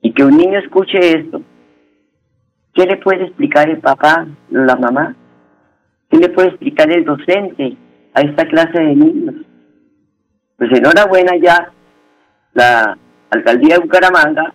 Y 0.00 0.12
que 0.12 0.24
un 0.24 0.36
niño 0.36 0.58
escuche 0.58 0.98
esto. 1.18 1.42
¿Qué 2.74 2.86
le 2.86 2.96
puede 2.98 3.24
explicar 3.24 3.68
el 3.68 3.78
papá, 3.78 4.26
la 4.50 4.76
mamá? 4.76 5.14
¿Qué 6.10 6.16
le 6.16 6.28
puede 6.30 6.48
explicar 6.48 6.90
el 6.90 7.04
docente 7.04 7.76
a 8.14 8.20
esta 8.20 8.46
clase 8.46 8.78
de 8.78 8.94
niños? 8.94 9.34
Pues 10.56 10.70
enhorabuena 10.72 11.36
ya 11.36 11.72
la 12.58 12.98
alcaldía 13.30 13.76
de 13.76 13.80
Bucaramanga 13.80 14.52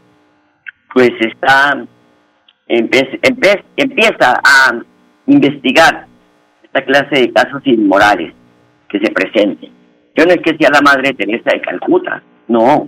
pues 0.94 1.12
está 1.22 1.86
empieza 2.68 4.42
a 4.44 4.80
investigar 5.28 6.06
esta 6.64 6.84
clase 6.84 7.22
de 7.22 7.34
casos 7.34 7.62
inmorales 7.66 8.34
que 8.90 9.00
se 9.00 9.12
presenten. 9.12 9.72
Yo 10.16 10.26
no 10.26 10.32
es 10.32 10.42
que 10.42 10.58
sea 10.58 10.70
la 10.72 10.82
madre 10.82 11.14
Teresa 11.14 11.52
de 11.52 11.62
Calcuta, 11.62 12.22
no, 12.48 12.88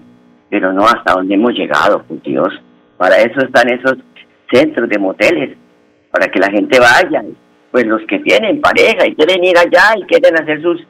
pero 0.50 0.72
no 0.72 0.86
hasta 0.86 1.14
donde 1.14 1.36
hemos 1.36 1.54
llegado, 1.54 2.04
por 2.04 2.22
Dios. 2.22 2.50
Para 2.98 3.18
eso 3.18 3.40
están 3.42 3.70
esos 3.70 3.98
centros 4.52 4.88
de 4.90 5.00
moteles, 5.00 5.58
para 6.12 6.28
que 6.28 6.40
la 6.40 6.52
gente 6.52 6.80
vaya. 6.80 7.24
Pues 7.72 7.86
los 7.86 8.02
que 8.08 8.20
tienen 8.20 8.62
pareja 8.62 9.08
y 9.08 9.16
quieren 9.16 9.44
ir 9.44 9.58
allá 9.58 9.98
y 9.98 10.04
quieren 10.04 10.36
hacer 10.42 10.62
sus, 10.62 10.82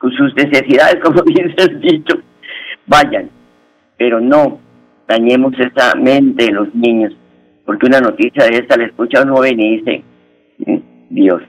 sus 0.00 0.34
necesidades, 0.34 0.96
como 1.02 1.22
bien 1.24 1.54
se 1.56 1.64
ha 1.64 1.74
dicho, 1.74 2.14
vayan 2.86 3.28
pero 4.02 4.20
no 4.20 4.58
dañemos 5.06 5.54
esa 5.60 5.94
mente 5.94 6.46
de 6.46 6.50
los 6.50 6.74
niños, 6.74 7.12
porque 7.64 7.86
una 7.86 8.00
noticia 8.00 8.46
de 8.46 8.56
esta 8.56 8.76
le 8.76 8.86
escucha 8.86 9.22
un 9.22 9.30
joven 9.30 9.60
y 9.60 9.76
dice, 9.76 10.02
mm, 10.66 10.78
Dios, 11.10 11.40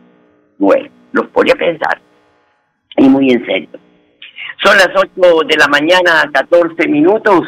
bueno, 0.59 0.87
los 1.13 1.25
podría 1.29 1.55
pensar, 1.55 1.99
y 2.95 3.09
muy 3.09 3.31
en 3.31 3.43
serio. 3.43 3.69
Son 4.63 4.77
las 4.77 4.89
8 4.95 5.47
de 5.47 5.57
la 5.57 5.67
mañana, 5.67 6.29
14 6.31 6.87
minutos. 6.87 7.41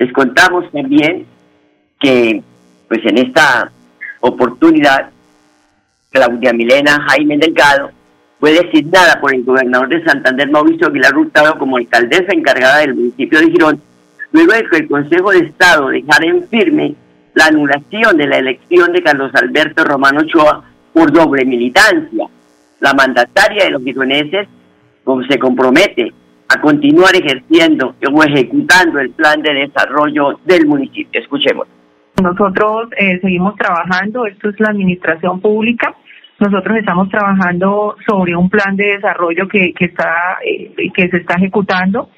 Les 0.00 0.12
contamos 0.12 0.68
también 0.72 1.26
que, 2.00 2.42
pues 2.88 3.06
en 3.06 3.18
esta 3.18 3.70
oportunidad, 4.18 5.10
Claudia 6.10 6.52
Milena 6.52 7.06
Jaime 7.08 7.38
Delgado 7.38 7.92
fue 8.40 8.50
designada 8.50 9.20
por 9.20 9.32
el 9.32 9.44
gobernador 9.44 9.90
de 9.90 10.04
Santander, 10.04 10.50
Mauricio 10.50 10.88
Aguilar 10.88 11.16
Hurtado, 11.16 11.56
como 11.56 11.76
alcaldesa 11.76 12.32
encargada 12.32 12.78
del 12.78 12.96
municipio 12.96 13.38
de 13.38 13.50
Girón 13.52 13.93
luego 14.34 14.52
de 14.52 14.68
que 14.68 14.76
el 14.78 14.88
Consejo 14.88 15.30
de 15.30 15.38
Estado 15.38 15.88
dejara 15.88 16.26
en 16.26 16.46
firme 16.48 16.94
la 17.34 17.46
anulación 17.46 18.16
de 18.16 18.26
la 18.26 18.38
elección 18.38 18.92
de 18.92 19.02
Carlos 19.02 19.30
Alberto 19.34 19.84
Romano 19.84 20.20
Ochoa 20.20 20.64
por 20.92 21.12
doble 21.12 21.44
militancia. 21.44 22.26
La 22.80 22.92
mandataria 22.94 23.64
de 23.64 23.70
los 23.70 23.82
gironeses 23.82 24.48
se 25.28 25.38
compromete 25.38 26.12
a 26.48 26.60
continuar 26.60 27.14
ejerciendo 27.14 27.94
o 28.12 28.22
ejecutando 28.24 28.98
el 28.98 29.10
plan 29.10 29.40
de 29.40 29.54
desarrollo 29.54 30.40
del 30.44 30.66
municipio. 30.66 31.20
Escuchemos. 31.20 31.68
Nosotros 32.20 32.88
eh, 32.98 33.20
seguimos 33.20 33.54
trabajando, 33.56 34.26
esto 34.26 34.48
es 34.48 34.58
la 34.58 34.70
administración 34.70 35.40
pública. 35.40 35.94
Nosotros 36.40 36.76
estamos 36.78 37.08
trabajando 37.08 37.96
sobre 38.04 38.34
un 38.34 38.50
plan 38.50 38.74
de 38.74 38.96
desarrollo 38.96 39.46
que, 39.46 39.72
que 39.72 39.84
está 39.84 40.38
eh, 40.44 40.90
que 40.92 41.08
se 41.08 41.18
está 41.18 41.34
ejecutando 41.34 42.08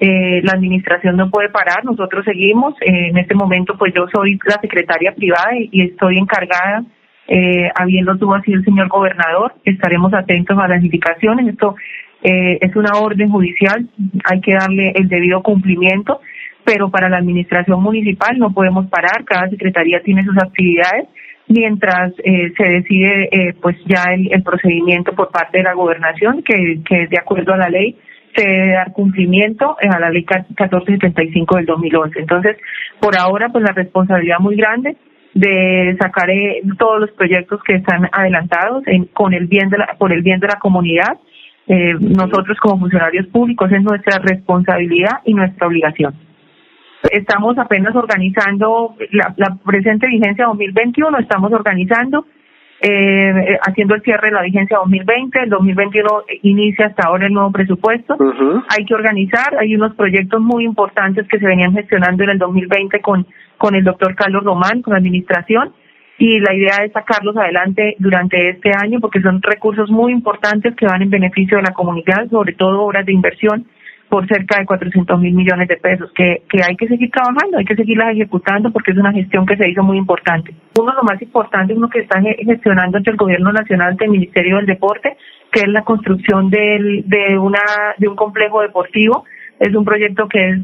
Eh, 0.00 0.40
la 0.42 0.52
administración 0.52 1.16
no 1.16 1.28
puede 1.28 1.50
parar, 1.50 1.84
nosotros 1.84 2.24
seguimos. 2.24 2.74
Eh, 2.80 3.08
en 3.08 3.18
este 3.18 3.34
momento, 3.34 3.76
pues 3.76 3.92
yo 3.94 4.06
soy 4.12 4.38
la 4.46 4.58
secretaria 4.60 5.14
privada 5.14 5.50
y, 5.54 5.82
estoy 5.82 6.16
encargada, 6.16 6.82
eh, 7.28 7.68
habiendo 7.74 8.16
tuvo 8.16 8.34
así 8.34 8.52
el 8.52 8.64
señor 8.64 8.88
gobernador, 8.88 9.52
estaremos 9.64 10.12
atentos 10.14 10.58
a 10.58 10.68
las 10.68 10.82
indicaciones. 10.82 11.48
Esto 11.48 11.76
eh, 12.22 12.58
es 12.60 12.74
una 12.76 12.98
orden 12.98 13.30
judicial, 13.30 13.88
hay 14.24 14.40
que 14.40 14.54
darle 14.54 14.92
el 14.94 15.08
debido 15.08 15.42
cumplimiento, 15.42 16.20
pero 16.64 16.90
para 16.90 17.08
la 17.08 17.18
administración 17.18 17.82
municipal 17.82 18.38
no 18.38 18.52
podemos 18.52 18.86
parar, 18.88 19.24
cada 19.24 19.48
secretaría 19.48 20.00
tiene 20.02 20.24
sus 20.24 20.36
actividades 20.38 21.08
mientras 21.48 22.12
eh, 22.22 22.52
se 22.56 22.64
decide 22.64 23.28
eh, 23.32 23.54
pues 23.60 23.76
ya 23.86 24.04
el, 24.12 24.42
procedimiento 24.42 25.12
por 25.14 25.30
parte 25.30 25.58
de 25.58 25.64
la 25.64 25.74
gobernación 25.74 26.42
que, 26.42 26.80
que 26.88 27.06
de 27.08 27.18
acuerdo 27.18 27.52
a 27.54 27.56
la 27.56 27.68
ley 27.68 27.96
se 28.34 28.46
debe 28.46 28.72
dar 28.72 28.92
cumplimiento 28.92 29.76
a 29.80 29.98
la 29.98 30.10
ley 30.10 30.24
1475 30.28 31.56
del 31.56 31.66
2011. 31.66 32.20
Entonces, 32.20 32.56
por 33.00 33.16
ahora, 33.16 33.48
pues 33.48 33.64
la 33.64 33.72
responsabilidad 33.72 34.38
muy 34.38 34.56
grande 34.56 34.96
de 35.34 35.96
sacar 36.00 36.28
eh, 36.30 36.62
todos 36.78 37.00
los 37.00 37.10
proyectos 37.12 37.60
que 37.62 37.76
están 37.76 38.08
adelantados 38.12 38.82
en, 38.86 39.06
con 39.06 39.32
el 39.32 39.46
bien 39.46 39.70
de 39.70 39.78
la, 39.78 39.96
por 39.98 40.12
el 40.12 40.22
bien 40.22 40.40
de 40.40 40.48
la 40.48 40.58
comunidad. 40.58 41.18
Eh, 41.66 41.94
nosotros 42.00 42.58
como 42.60 42.80
funcionarios 42.80 43.26
públicos 43.28 43.70
es 43.70 43.82
nuestra 43.82 44.18
responsabilidad 44.18 45.20
y 45.24 45.34
nuestra 45.34 45.68
obligación. 45.68 46.14
Estamos 47.12 47.56
apenas 47.58 47.94
organizando 47.94 48.96
la, 49.12 49.32
la 49.36 49.56
presente 49.64 50.06
vigencia 50.08 50.46
2021, 50.46 51.18
estamos 51.18 51.52
organizando, 51.52 52.26
eh, 52.82 53.58
haciendo 53.62 53.94
el 53.94 54.02
cierre 54.02 54.28
de 54.28 54.34
la 54.34 54.42
vigencia 54.42 54.78
2020, 54.78 55.42
el 55.42 55.50
2021 55.50 56.08
inicia 56.42 56.86
hasta 56.86 57.08
ahora 57.08 57.26
el 57.26 57.32
nuevo 57.32 57.52
presupuesto. 57.52 58.14
Uh 58.18 58.32
-huh. 58.32 58.64
Hay 58.68 58.84
que 58.86 58.94
organizar, 58.94 59.54
hay 59.58 59.74
unos 59.74 59.94
proyectos 59.94 60.40
muy 60.40 60.64
importantes 60.64 61.28
que 61.28 61.38
se 61.38 61.46
venían 61.46 61.72
gestionando 61.72 62.24
en 62.24 62.30
el 62.30 62.38
2020 62.38 63.00
con, 63.00 63.26
con 63.58 63.74
el 63.74 63.84
doctor 63.84 64.14
Carlos 64.14 64.44
Román, 64.44 64.82
con 64.82 64.94
la 64.94 64.98
administración, 64.98 65.72
y 66.18 66.38
la 66.40 66.54
idea 66.54 66.84
es 66.84 66.92
sacarlos 66.92 67.36
adelante 67.36 67.96
durante 67.98 68.50
este 68.50 68.72
año 68.74 69.00
porque 69.00 69.22
son 69.22 69.40
recursos 69.42 69.90
muy 69.90 70.12
importantes 70.12 70.74
que 70.76 70.86
van 70.86 71.02
en 71.02 71.10
beneficio 71.10 71.56
de 71.56 71.62
la 71.62 71.72
comunidad, 71.72 72.28
sobre 72.30 72.52
todo 72.52 72.82
obras 72.82 73.06
de 73.06 73.12
inversión 73.12 73.66
por 74.10 74.26
cerca 74.26 74.58
de 74.58 74.66
400 74.66 75.20
mil 75.20 75.32
millones 75.32 75.68
de 75.68 75.76
pesos, 75.76 76.10
que, 76.14 76.42
que 76.50 76.60
hay 76.62 76.74
que 76.76 76.88
seguir 76.88 77.10
trabajando, 77.12 77.58
hay 77.58 77.64
que 77.64 77.76
seguirlas 77.76 78.12
ejecutando 78.12 78.72
porque 78.72 78.90
es 78.90 78.98
una 78.98 79.12
gestión 79.12 79.46
que 79.46 79.56
se 79.56 79.70
hizo 79.70 79.84
muy 79.84 79.96
importante. 79.96 80.52
Uno 80.78 80.90
de 80.90 80.96
los 80.96 81.04
más 81.04 81.22
importantes, 81.22 81.76
uno 81.76 81.88
que 81.88 82.00
está 82.00 82.20
gestionando 82.20 82.98
entre 82.98 83.12
el 83.12 83.16
Gobierno 83.16 83.52
Nacional 83.52 83.96
del 83.96 84.10
Ministerio 84.10 84.56
del 84.56 84.66
Deporte, 84.66 85.16
que 85.52 85.60
es 85.60 85.68
la 85.68 85.82
construcción 85.82 86.50
del, 86.50 87.04
de, 87.08 87.38
una, 87.38 87.62
de 87.98 88.08
un 88.08 88.16
complejo 88.16 88.62
deportivo. 88.62 89.24
Es 89.60 89.74
un 89.76 89.84
proyecto 89.84 90.26
que 90.26 90.48
es, 90.48 90.58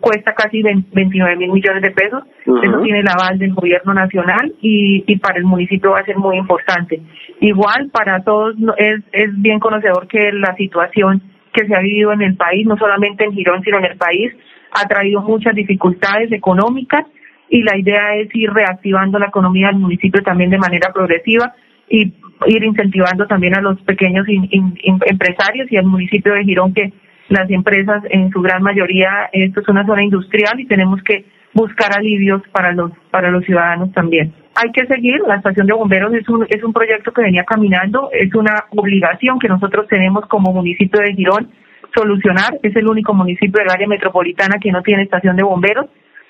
cuesta 0.00 0.34
casi 0.34 0.62
29 0.62 1.36
mil 1.36 1.50
millones 1.50 1.82
de 1.82 1.90
pesos. 1.90 2.22
Uh 2.46 2.54
-huh. 2.54 2.64
Eso 2.68 2.82
tiene 2.82 3.00
el 3.00 3.08
aval 3.08 3.38
del 3.38 3.54
Gobierno 3.54 3.92
Nacional 3.92 4.52
y, 4.60 5.02
y 5.06 5.18
para 5.18 5.38
el 5.38 5.44
municipio 5.44 5.92
va 5.92 6.00
a 6.00 6.04
ser 6.04 6.18
muy 6.18 6.36
importante. 6.36 7.00
Igual, 7.40 7.90
para 7.90 8.22
todos 8.22 8.54
es, 8.76 9.00
es 9.12 9.30
bien 9.42 9.58
conocedor 9.58 10.06
que 10.06 10.30
la 10.32 10.54
situación 10.56 11.22
que 11.54 11.66
se 11.66 11.74
ha 11.74 11.80
vivido 11.80 12.12
en 12.12 12.22
el 12.22 12.36
país, 12.36 12.66
no 12.66 12.76
solamente 12.76 13.24
en 13.24 13.32
Girón, 13.32 13.62
sino 13.62 13.78
en 13.78 13.86
el 13.86 13.96
país, 13.96 14.32
ha 14.72 14.86
traído 14.86 15.22
muchas 15.22 15.54
dificultades 15.54 16.30
económicas 16.32 17.06
y 17.48 17.62
la 17.62 17.78
idea 17.78 18.16
es 18.16 18.28
ir 18.34 18.52
reactivando 18.52 19.18
la 19.18 19.26
economía 19.26 19.68
del 19.68 19.76
municipio 19.76 20.22
también 20.22 20.50
de 20.50 20.58
manera 20.58 20.92
progresiva 20.92 21.54
y 21.88 22.12
ir 22.46 22.64
incentivando 22.64 23.26
también 23.26 23.56
a 23.56 23.60
los 23.60 23.80
pequeños 23.82 24.26
empresarios 24.28 25.70
y 25.70 25.76
al 25.76 25.86
municipio 25.86 26.34
de 26.34 26.44
Girón 26.44 26.74
que 26.74 26.92
las 27.28 27.48
empresas 27.50 28.02
en 28.10 28.30
su 28.30 28.42
gran 28.42 28.62
mayoría, 28.62 29.30
esto 29.32 29.60
es 29.60 29.68
una 29.68 29.86
zona 29.86 30.02
industrial 30.02 30.58
y 30.58 30.66
tenemos 30.66 31.02
que 31.02 31.24
buscar 31.54 31.96
alivios 31.96 32.42
para 32.52 32.72
los 32.72 32.90
para 33.10 33.30
los 33.30 33.44
ciudadanos 33.44 33.92
también. 33.92 34.34
Hay 34.56 34.70
que 34.72 34.86
seguir, 34.86 35.20
la 35.26 35.36
estación 35.36 35.66
de 35.66 35.72
bomberos 35.72 36.12
es 36.14 36.28
un 36.28 36.44
es 36.48 36.62
un 36.62 36.72
proyecto 36.72 37.12
que 37.12 37.22
venía 37.22 37.44
caminando, 37.44 38.10
es 38.12 38.34
una 38.34 38.64
obligación 38.70 39.38
que 39.38 39.48
nosotros 39.48 39.86
tenemos 39.88 40.26
como 40.26 40.52
municipio 40.52 41.00
de 41.00 41.14
Girón 41.14 41.50
solucionar, 41.94 42.58
es 42.62 42.74
el 42.74 42.88
único 42.88 43.14
municipio 43.14 43.62
del 43.62 43.70
área 43.70 43.86
metropolitana 43.86 44.58
que 44.60 44.72
no 44.72 44.82
tiene 44.82 45.04
estación 45.04 45.36
de 45.36 45.44
bomberos. 45.44 45.86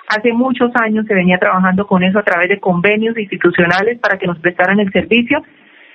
Hace 0.09 0.35
muchos 0.35 0.71
años 0.75 1.07
se 1.07 1.15
venía 1.15 1.39
trabajando 1.39 1.87
con 1.87 2.03
eso 2.03 2.19
a 2.19 2.23
través 2.23 2.51
de 2.51 2.61
convenios 2.61 3.17
institucionales 3.17 3.99
para 3.99 4.19
que 4.19 4.27
nos 4.27 4.39
prestaran 4.39 4.79
el 4.79 4.93
servicio, 4.93 5.43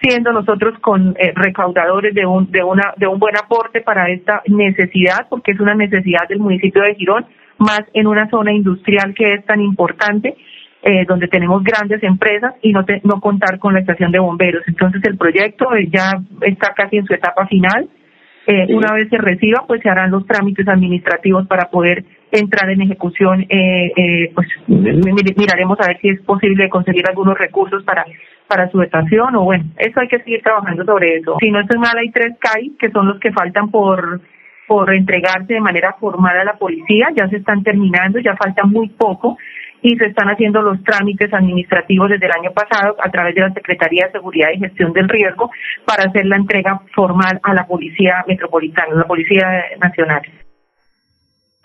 siendo 0.02 0.32
nosotros 0.32 0.80
con 0.80 1.16
eh, 1.20 1.34
recaudadores 1.36 2.16
de 2.16 2.26
un 2.26 2.50
de 2.52 2.64
una 2.64 2.94
de 2.98 3.06
un 3.06 3.20
buen 3.20 3.38
aporte 3.38 3.82
para 3.82 4.10
esta 4.10 4.42
necesidad, 4.48 5.28
porque 5.30 5.52
es 5.52 5.60
una 5.60 5.76
necesidad 5.76 6.28
del 6.28 6.40
municipio 6.40 6.82
de 6.82 6.96
Girón 6.96 7.28
más 7.60 7.82
en 7.94 8.08
una 8.08 8.30
zona 8.30 8.52
industrial 8.52 9.14
que 9.14 9.34
es 9.34 9.46
tan 9.46 9.62
importante, 9.62 10.36
eh, 10.82 11.06
donde 11.08 11.28
tenemos 11.28 11.64
grandes 11.64 12.02
empresas 12.04 12.56
y 12.62 12.72
no, 12.72 12.86
te, 12.86 13.02
no 13.04 13.20
contar 13.20 13.60
con 13.60 13.74
la 13.74 13.82
estación 13.82 14.12
de 14.12 14.20
bomberos. 14.20 14.64
Entonces 14.68 15.02
el 15.06 15.18
proyecto 15.18 15.74
eh, 15.76 15.90
ya 15.92 16.22
está 16.42 16.74
casi 16.74 16.98
en 16.98 17.06
su 17.06 17.14
etapa 17.14 17.46
final. 17.48 17.90
Eh, 18.48 18.66
sí. 18.66 18.74
Una 18.74 18.94
vez 18.94 19.10
se 19.10 19.18
reciba, 19.18 19.66
pues 19.68 19.82
se 19.82 19.90
harán 19.90 20.12
los 20.12 20.26
trámites 20.26 20.68
administrativos 20.68 21.46
para 21.48 21.70
poder 21.70 22.04
entrar 22.32 22.70
en 22.70 22.82
ejecución. 22.82 23.46
Eh, 23.50 23.92
eh, 23.96 24.32
pues 24.34 24.48
miraremos 24.68 25.80
a 25.82 25.88
ver 25.88 26.00
si 26.02 26.10
es 26.10 26.22
posible 26.22 26.70
conseguir 26.70 27.08
algunos 27.08 27.38
recursos 27.38 27.84
para 27.84 28.06
para 28.50 28.68
su 28.72 28.82
estación 28.82 29.36
o 29.36 29.44
bueno, 29.44 29.64
eso 29.78 30.00
hay 30.00 30.08
que 30.08 30.18
seguir 30.18 30.42
trabajando 30.42 30.84
sobre 30.84 31.18
eso. 31.18 31.38
Si 31.40 31.52
no 31.52 31.60
estoy 31.60 31.78
mal, 31.78 31.96
hay 31.96 32.10
tres 32.10 32.36
CAI 32.40 32.72
que 32.80 32.90
son 32.90 33.08
los 33.08 33.20
que 33.20 33.32
faltan 33.32 33.70
por 33.70 34.22
por 34.70 34.94
entregarse 34.94 35.56
de 35.56 35.60
manera 35.60 35.96
formal 36.00 36.38
a 36.38 36.44
la 36.44 36.54
policía, 36.54 37.08
ya 37.16 37.28
se 37.28 37.38
están 37.38 37.64
terminando, 37.64 38.20
ya 38.20 38.38
falta 38.38 38.66
muy 38.66 38.88
poco 38.90 39.36
y 39.82 39.98
se 39.98 40.06
están 40.06 40.30
haciendo 40.30 40.62
los 40.62 40.84
trámites 40.84 41.34
administrativos 41.34 42.08
desde 42.08 42.28
el 42.28 42.34
año 42.34 42.52
pasado 42.52 42.96
a 43.02 43.10
través 43.10 43.34
de 43.34 43.42
la 43.42 43.52
Secretaría 43.52 44.06
de 44.06 44.12
Seguridad 44.12 44.50
y 44.54 44.60
Gestión 44.60 44.94
del 44.94 45.10
Riesgo 45.10 45.50
para 45.86 46.04
hacer 46.04 46.28
la 46.28 46.36
entrega 46.36 46.82
formal 46.94 47.40
a 47.42 47.54
la 47.56 47.66
Policía 47.66 48.24
Metropolitana, 48.28 48.94
la 48.94 49.08
Policía 49.08 49.48
Nacional. 49.82 50.22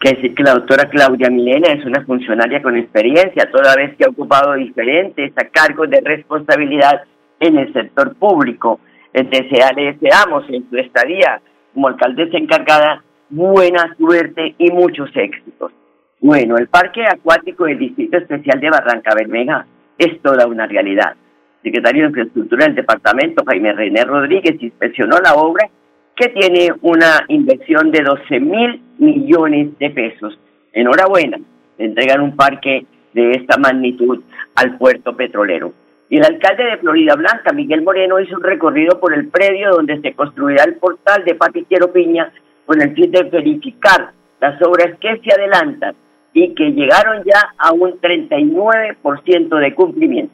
Que 0.01 0.15
decir 0.15 0.35
que 0.35 0.43
la 0.43 0.55
doctora 0.55 0.89
Claudia 0.89 1.29
Milena 1.29 1.75
es 1.75 1.85
una 1.85 2.07
funcionaria 2.07 2.63
con 2.63 2.75
experiencia, 2.75 3.51
toda 3.51 3.77
vez 3.77 3.95
que 3.99 4.05
ha 4.07 4.11
ocupado 4.11 4.55
diferentes 4.55 5.31
cargos 5.53 5.91
de 5.91 6.01
responsabilidad 6.03 7.03
en 7.39 7.59
el 7.59 7.71
sector 7.75 8.17
público. 8.17 8.81
Desea, 9.13 9.73
le 9.77 9.93
deseamos 9.93 10.49
en 10.49 10.69
su 10.71 10.79
estadía 10.79 11.43
como 11.75 11.89
alcaldesa 11.89 12.39
encargada 12.39 13.03
buena 13.29 13.95
suerte 13.99 14.55
y 14.59 14.71
muchos 14.71 15.11
éxitos. 15.15 15.73
Bueno, 16.21 16.57
el 16.57 16.69
Parque 16.69 17.05
Acuático 17.05 17.65
del 17.65 17.79
Distrito 17.79 18.17
Especial 18.17 18.61
de 18.61 18.71
Barranca 18.71 19.15
Bermeja 19.15 19.67
es 19.99 20.21
toda 20.23 20.47
una 20.47 20.67
realidad. 20.67 21.15
Secretario 21.63 22.03
de 22.03 22.09
Infraestructura 22.09 22.67
del 22.67 22.77
departamento, 22.77 23.45
Jaime 23.47 23.73
René 23.73 24.05
Rodríguez, 24.05 24.63
inspeccionó 24.63 25.19
la 25.19 25.35
obra 25.35 25.69
que 26.17 26.29
tiene 26.29 26.69
una 26.83 27.25
inversión 27.29 27.91
de 27.91 28.03
12 28.03 28.41
mil 28.41 28.81
millones 28.99 29.77
de 29.79 29.91
pesos. 29.91 30.39
Enhorabuena, 30.73 31.39
entregan 31.79 32.21
un 32.21 32.37
parque 32.37 32.87
de 33.13 33.33
esta 33.33 33.59
magnitud 33.59 34.23
al 34.55 34.79
puerto 34.79 35.17
petrolero. 35.17 35.73
Y 36.15 36.19
el 36.19 36.25
alcalde 36.25 36.63
de 36.63 36.77
Florida 36.77 37.17
Blanca, 37.17 37.53
Miguel 37.53 37.83
Moreno, 37.83 38.21
hizo 38.21 38.37
un 38.37 38.45
recorrido 38.45 39.01
por 39.01 39.13
el 39.13 39.31
predio 39.31 39.73
donde 39.73 40.01
se 40.01 40.13
construirá 40.13 40.63
el 40.63 40.77
portal 40.77 41.25
de 41.25 41.35
Papiquero 41.35 41.93
Piña 41.93 42.33
con 42.67 42.81
el 42.81 42.95
fin 42.95 43.11
de 43.11 43.25
verificar 43.25 44.13
las 44.41 44.63
obras 44.63 44.97
que 45.01 45.19
se 45.25 45.35
adelantan 45.35 45.97
y 46.33 46.55
que 46.55 46.71
llegaron 46.71 47.25
ya 47.25 47.53
a 47.59 47.73
un 47.73 48.01
39% 48.01 49.59
de 49.59 49.75
cumplimiento. 49.75 50.33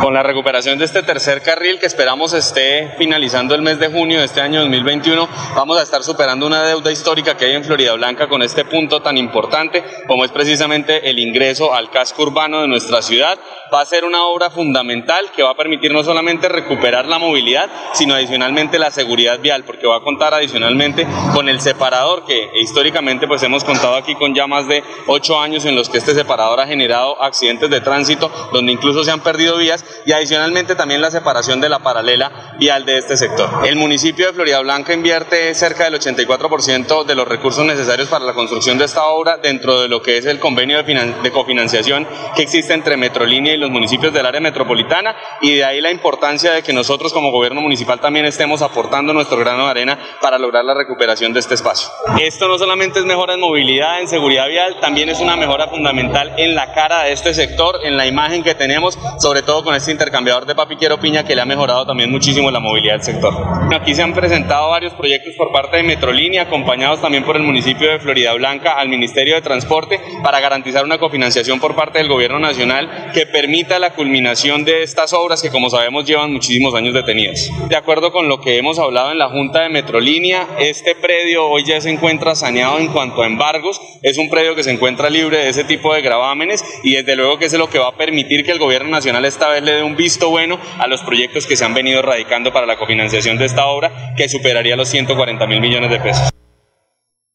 Con 0.00 0.12
la 0.12 0.24
recuperación 0.24 0.76
de 0.76 0.86
este 0.86 1.04
tercer 1.04 1.40
carril 1.40 1.78
que 1.78 1.86
esperamos 1.86 2.32
esté 2.32 2.94
finalizando 2.98 3.54
el 3.54 3.62
mes 3.62 3.78
de 3.78 3.86
junio 3.86 4.18
de 4.18 4.24
este 4.24 4.40
año 4.40 4.58
2021, 4.62 5.28
vamos 5.54 5.78
a 5.78 5.82
estar 5.82 6.02
superando 6.02 6.48
una 6.48 6.64
deuda 6.64 6.90
histórica 6.90 7.36
que 7.36 7.44
hay 7.44 7.54
en 7.54 7.62
Florida 7.62 7.92
Blanca 7.92 8.26
con 8.28 8.42
este 8.42 8.64
punto 8.64 9.02
tan 9.02 9.16
importante 9.16 9.84
como 10.08 10.24
es 10.24 10.32
precisamente 10.32 11.08
el 11.08 11.20
ingreso 11.20 11.74
al 11.74 11.90
casco 11.90 12.24
urbano 12.24 12.60
de 12.60 12.66
nuestra 12.66 13.02
ciudad. 13.02 13.38
Va 13.72 13.80
a 13.80 13.84
ser 13.84 14.04
una 14.04 14.24
obra 14.24 14.50
fundamental 14.50 15.30
que 15.30 15.44
va 15.44 15.50
a 15.50 15.56
permitir 15.56 15.92
no 15.92 16.02
solamente 16.02 16.48
recuperar 16.48 17.06
la 17.06 17.18
movilidad, 17.18 17.70
sino 17.92 18.14
adicionalmente 18.14 18.80
la 18.80 18.90
seguridad 18.90 19.38
vial, 19.38 19.62
porque 19.62 19.86
va 19.86 19.98
a 19.98 20.00
contar 20.00 20.34
adicionalmente 20.34 21.06
con 21.34 21.48
el 21.48 21.60
separador 21.60 22.24
que 22.24 22.50
históricamente 22.60 23.28
pues 23.28 23.44
hemos 23.44 23.62
contado 23.62 23.94
aquí 23.94 24.16
con 24.16 24.34
ya 24.34 24.48
más 24.48 24.66
de 24.66 24.82
ocho 25.06 25.38
años 25.38 25.64
en 25.66 25.76
los 25.76 25.88
que 25.88 25.98
este 25.98 26.14
separador 26.14 26.58
ha 26.58 26.66
generado 26.66 27.22
accidentes 27.22 27.70
de 27.70 27.80
tránsito 27.80 28.28
donde 28.52 28.72
incluso 28.72 29.04
se 29.04 29.12
han 29.12 29.20
perdido 29.20 29.56
vidas 29.56 29.67
y 30.06 30.12
adicionalmente 30.12 30.74
también 30.74 31.00
la 31.00 31.10
separación 31.10 31.60
de 31.60 31.68
la 31.68 31.80
paralela 31.80 32.54
vial 32.58 32.84
de 32.84 32.98
este 32.98 33.16
sector. 33.16 33.66
El 33.66 33.76
municipio 33.76 34.26
de 34.26 34.32
Florida 34.32 34.60
Blanca 34.60 34.94
invierte 34.94 35.54
cerca 35.54 35.84
del 35.84 36.00
84% 36.00 37.04
de 37.04 37.14
los 37.14 37.28
recursos 37.28 37.64
necesarios 37.64 38.08
para 38.08 38.24
la 38.24 38.32
construcción 38.32 38.78
de 38.78 38.84
esta 38.84 39.06
obra 39.06 39.36
dentro 39.38 39.80
de 39.80 39.88
lo 39.88 40.02
que 40.02 40.18
es 40.18 40.26
el 40.26 40.38
convenio 40.38 40.82
de, 40.82 41.14
de 41.22 41.32
cofinanciación 41.32 42.06
que 42.34 42.42
existe 42.42 42.72
entre 42.72 42.96
Metrolínea 42.96 43.54
y 43.54 43.58
los 43.58 43.70
municipios 43.70 44.12
del 44.12 44.26
área 44.26 44.40
metropolitana 44.40 45.16
y 45.40 45.56
de 45.56 45.64
ahí 45.64 45.80
la 45.80 45.90
importancia 45.90 46.52
de 46.52 46.62
que 46.62 46.72
nosotros 46.72 47.12
como 47.12 47.30
gobierno 47.30 47.60
municipal 47.60 48.00
también 48.00 48.26
estemos 48.26 48.62
aportando 48.62 49.12
nuestro 49.12 49.38
grano 49.38 49.64
de 49.64 49.70
arena 49.70 49.98
para 50.20 50.38
lograr 50.38 50.64
la 50.64 50.74
recuperación 50.74 51.32
de 51.32 51.40
este 51.40 51.54
espacio. 51.54 51.88
Esto 52.20 52.48
no 52.48 52.58
solamente 52.58 52.98
es 52.98 53.04
mejora 53.04 53.34
en 53.34 53.40
movilidad, 53.40 54.00
en 54.00 54.08
seguridad 54.08 54.48
vial, 54.48 54.78
también 54.80 55.08
es 55.08 55.20
una 55.20 55.36
mejora 55.36 55.68
fundamental 55.68 56.34
en 56.36 56.54
la 56.54 56.72
cara 56.72 57.04
de 57.04 57.12
este 57.12 57.34
sector, 57.34 57.76
en 57.84 57.96
la 57.96 58.06
imagen 58.06 58.42
que 58.42 58.54
tenemos, 58.54 58.98
sobre 59.18 59.42
todo 59.42 59.57
con 59.62 59.74
este 59.74 59.92
intercambiador 59.92 60.46
de 60.46 60.54
papiquero 60.54 61.00
piña 61.00 61.24
que 61.24 61.34
le 61.34 61.42
ha 61.42 61.46
mejorado 61.46 61.86
también 61.86 62.10
muchísimo 62.10 62.50
la 62.50 62.60
movilidad 62.60 62.94
del 62.94 63.02
sector. 63.02 63.34
Aquí 63.72 63.94
se 63.94 64.02
han 64.02 64.14
presentado 64.14 64.70
varios 64.70 64.94
proyectos 64.94 65.34
por 65.36 65.52
parte 65.52 65.78
de 65.78 65.82
Metrolínea, 65.82 66.42
acompañados 66.42 67.00
también 67.00 67.24
por 67.24 67.36
el 67.36 67.42
municipio 67.42 67.90
de 67.90 67.98
Florida 67.98 68.32
Blanca 68.34 68.78
al 68.78 68.88
Ministerio 68.88 69.34
de 69.34 69.42
Transporte 69.42 70.00
para 70.22 70.40
garantizar 70.40 70.84
una 70.84 70.98
cofinanciación 70.98 71.60
por 71.60 71.74
parte 71.74 71.98
del 71.98 72.08
gobierno 72.08 72.38
nacional 72.38 73.10
que 73.12 73.26
permita 73.26 73.78
la 73.78 73.94
culminación 73.94 74.64
de 74.64 74.82
estas 74.82 75.12
obras 75.12 75.42
que 75.42 75.50
como 75.50 75.70
sabemos 75.70 76.04
llevan 76.04 76.32
muchísimos 76.32 76.74
años 76.74 76.94
detenidas. 76.94 77.50
De 77.68 77.76
acuerdo 77.76 78.12
con 78.12 78.28
lo 78.28 78.40
que 78.40 78.58
hemos 78.58 78.78
hablado 78.78 79.12
en 79.12 79.18
la 79.18 79.28
Junta 79.28 79.62
de 79.62 79.68
Metrolínea, 79.68 80.46
este 80.58 80.94
predio 80.94 81.46
hoy 81.48 81.64
ya 81.64 81.80
se 81.80 81.90
encuentra 81.90 82.34
saneado 82.34 82.78
en 82.78 82.88
cuanto 82.88 83.22
a 83.22 83.26
embargos, 83.26 83.80
es 84.02 84.18
un 84.18 84.30
predio 84.30 84.54
que 84.54 84.62
se 84.62 84.70
encuentra 84.70 85.10
libre 85.10 85.38
de 85.38 85.48
ese 85.48 85.64
tipo 85.64 85.94
de 85.94 86.02
gravámenes 86.02 86.64
y 86.82 86.94
desde 86.94 87.16
luego 87.16 87.38
que 87.38 87.46
es 87.46 87.52
lo 87.54 87.68
que 87.68 87.78
va 87.78 87.88
a 87.88 87.96
permitir 87.96 88.44
que 88.44 88.52
el 88.52 88.58
gobierno 88.58 88.90
nacional 88.90 89.24
esta 89.56 89.72
vez 89.72 89.82
un 89.82 89.96
visto 89.96 90.30
bueno 90.30 90.58
a 90.78 90.86
los 90.86 91.02
proyectos 91.02 91.46
que 91.46 91.56
se 91.56 91.64
han 91.64 91.74
venido 91.74 92.02
radicando 92.02 92.52
para 92.52 92.66
la 92.66 92.76
cofinanciación 92.76 93.38
de 93.38 93.46
esta 93.46 93.66
obra 93.66 93.90
que 94.16 94.28
superaría 94.28 94.76
los 94.76 94.88
140 94.88 95.46
mil 95.46 95.60
millones 95.60 95.90
de 95.90 96.00
pesos. 96.00 96.30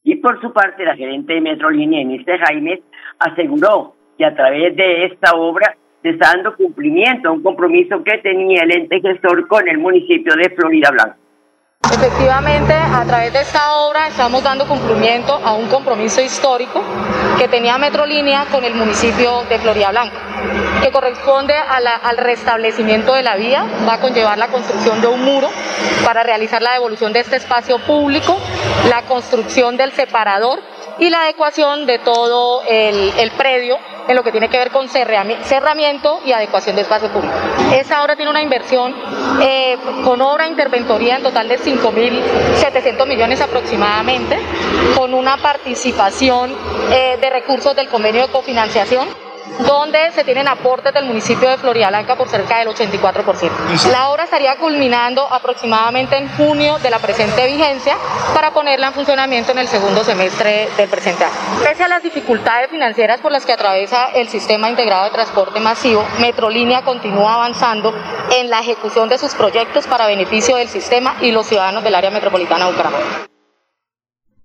Y 0.02 0.16
por 0.16 0.40
su 0.40 0.52
parte, 0.52 0.84
la 0.84 0.96
gerente 0.96 1.34
de 1.34 1.40
Metrolínea, 1.40 2.00
Eniste 2.00 2.38
Jaime, 2.38 2.82
aseguró 3.18 3.94
que 4.18 4.24
a 4.24 4.34
través 4.34 4.76
de 4.76 5.06
esta 5.06 5.34
obra 5.34 5.76
se 6.02 6.10
está 6.10 6.32
dando 6.34 6.54
cumplimiento 6.56 7.28
a 7.28 7.32
un 7.32 7.42
compromiso 7.42 8.04
que 8.04 8.18
tenía 8.18 8.62
el 8.62 8.72
ente 8.72 9.00
gestor 9.00 9.48
con 9.48 9.66
el 9.66 9.78
municipio 9.78 10.34
de 10.34 10.50
Florida 10.50 10.90
Blanca. 10.90 11.16
Efectivamente, 11.92 12.72
a 12.72 13.04
través 13.04 13.32
de 13.32 13.40
esta 13.40 13.76
obra 13.76 14.08
estamos 14.08 14.42
dando 14.42 14.66
cumplimiento 14.66 15.38
a 15.44 15.52
un 15.52 15.68
compromiso 15.68 16.20
histórico 16.20 16.82
que 17.38 17.46
tenía 17.46 17.76
Metrolínea 17.78 18.46
con 18.50 18.64
el 18.64 18.74
municipio 18.74 19.44
de 19.48 19.58
Florida 19.58 19.90
Blanca, 19.90 20.16
que 20.82 20.90
corresponde 20.90 21.54
al 21.54 22.16
restablecimiento 22.16 23.14
de 23.14 23.22
la 23.22 23.36
vía, 23.36 23.66
va 23.86 23.94
a 23.94 24.00
conllevar 24.00 24.38
la 24.38 24.48
construcción 24.48 25.00
de 25.00 25.08
un 25.08 25.24
muro 25.24 25.50
para 26.04 26.22
realizar 26.22 26.62
la 26.62 26.72
devolución 26.72 27.12
de 27.12 27.20
este 27.20 27.36
espacio 27.36 27.78
público, 27.78 28.36
la 28.88 29.02
construcción 29.02 29.76
del 29.76 29.92
separador 29.92 30.60
y 30.98 31.10
la 31.10 31.22
adecuación 31.22 31.86
de 31.86 31.98
todo 31.98 32.62
el, 32.66 33.30
predio 33.36 33.78
en 34.08 34.16
lo 34.16 34.22
que 34.22 34.30
tiene 34.32 34.48
que 34.48 34.58
ver 34.58 34.70
con 34.70 34.88
cerramiento 34.88 36.20
y 36.24 36.32
adecuación 36.32 36.76
de 36.76 36.82
espacio 36.82 37.08
público. 37.10 37.34
Esa 37.74 38.02
obra 38.02 38.16
tiene 38.16 38.30
una 38.30 38.42
inversión 38.42 38.94
eh, 39.40 39.76
con 40.04 40.20
obra 40.20 40.46
interventoría 40.46 41.16
en 41.16 41.22
total 41.22 41.48
de 41.48 41.58
5.700 41.58 43.06
millones 43.06 43.40
aproximadamente, 43.40 44.38
con 44.96 45.14
una 45.14 45.36
participación 45.38 46.54
eh, 46.90 47.18
de 47.20 47.30
recursos 47.30 47.74
del 47.74 47.88
convenio 47.88 48.26
de 48.26 48.32
cofinanciación 48.32 49.24
donde 49.58 50.10
se 50.12 50.24
tienen 50.24 50.48
aportes 50.48 50.92
del 50.92 51.04
municipio 51.04 51.48
de 51.48 51.56
Blanca 51.56 52.16
por 52.16 52.28
cerca 52.28 52.58
del 52.58 52.68
84%. 52.68 53.90
La 53.90 54.08
obra 54.10 54.24
estaría 54.24 54.56
culminando 54.56 55.22
aproximadamente 55.30 56.16
en 56.16 56.28
junio 56.28 56.78
de 56.78 56.90
la 56.90 56.98
presente 56.98 57.46
vigencia 57.46 57.94
para 58.34 58.50
ponerla 58.50 58.88
en 58.88 58.92
funcionamiento 58.92 59.52
en 59.52 59.58
el 59.58 59.66
segundo 59.66 60.02
semestre 60.02 60.68
del 60.76 60.88
presente 60.88 61.24
año. 61.24 61.34
Pese 61.62 61.84
a 61.84 61.88
las 61.88 62.02
dificultades 62.02 62.70
financieras 62.70 63.20
por 63.20 63.32
las 63.32 63.46
que 63.46 63.52
atraviesa 63.52 64.10
el 64.14 64.28
sistema 64.28 64.68
integrado 64.68 65.04
de 65.04 65.10
transporte 65.10 65.60
masivo, 65.60 66.04
Metrolínea 66.20 66.82
continúa 66.82 67.34
avanzando 67.34 67.94
en 68.38 68.50
la 68.50 68.60
ejecución 68.60 69.08
de 69.08 69.18
sus 69.18 69.34
proyectos 69.34 69.86
para 69.86 70.06
beneficio 70.06 70.56
del 70.56 70.68
sistema 70.68 71.16
y 71.20 71.32
los 71.32 71.46
ciudadanos 71.46 71.84
del 71.84 71.94
área 71.94 72.10
metropolitana 72.10 72.66
de 72.66 72.72
Bucaramanga. 72.72 73.26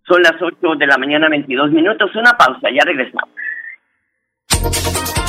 Son 0.08 0.24
las 0.24 0.42
8 0.42 0.76
de 0.78 0.88
la 0.88 0.98
mañana, 0.98 1.30
22 1.30 1.72
minutos. 1.72 2.10
Una 2.16 2.34
pausa, 2.34 2.68
ya 2.74 2.84
regresamos. 2.84 3.30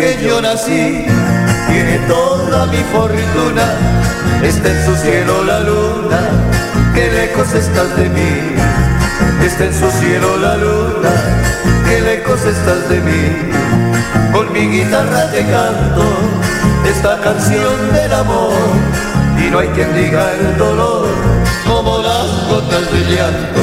Yo 0.00 0.40
nací, 0.40 1.04
tiene 1.68 1.98
toda 2.08 2.66
mi 2.66 2.78
fortuna, 2.90 3.66
está 4.42 4.70
en 4.70 4.86
su 4.86 4.96
cielo 4.96 5.44
la 5.44 5.60
luna, 5.60 6.20
qué 6.94 7.10
lejos 7.10 7.52
estás 7.52 7.94
de 7.98 8.08
mí, 8.08 8.56
está 9.44 9.64
en 9.64 9.74
su 9.74 9.90
cielo 9.90 10.38
la 10.38 10.56
luna, 10.56 11.10
qué 11.86 12.00
lejos 12.00 12.40
estás 12.46 12.88
de 12.88 13.00
mí, 13.00 13.52
con 14.32 14.50
mi 14.52 14.68
guitarra 14.68 15.30
te 15.32 15.44
canto 15.44 16.04
esta 16.88 17.20
canción 17.20 17.92
del 17.92 18.12
amor, 18.14 18.54
y 19.38 19.50
no 19.50 19.58
hay 19.58 19.68
quien 19.68 19.94
diga 19.94 20.32
el 20.32 20.56
dolor 20.56 21.08
como 21.66 21.98
las 21.98 22.48
gotas 22.48 22.90
de 22.90 23.00
llanto, 23.14 23.60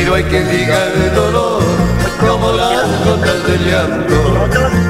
y 0.00 0.04
no 0.06 0.14
hay 0.14 0.24
quien 0.24 0.48
diga 0.48 0.78
el 0.94 1.14
dolor 1.14 1.62
como 2.20 2.52
las 2.52 2.86
gotas 3.04 3.46
de 3.48 3.58
llanto. 3.68 4.89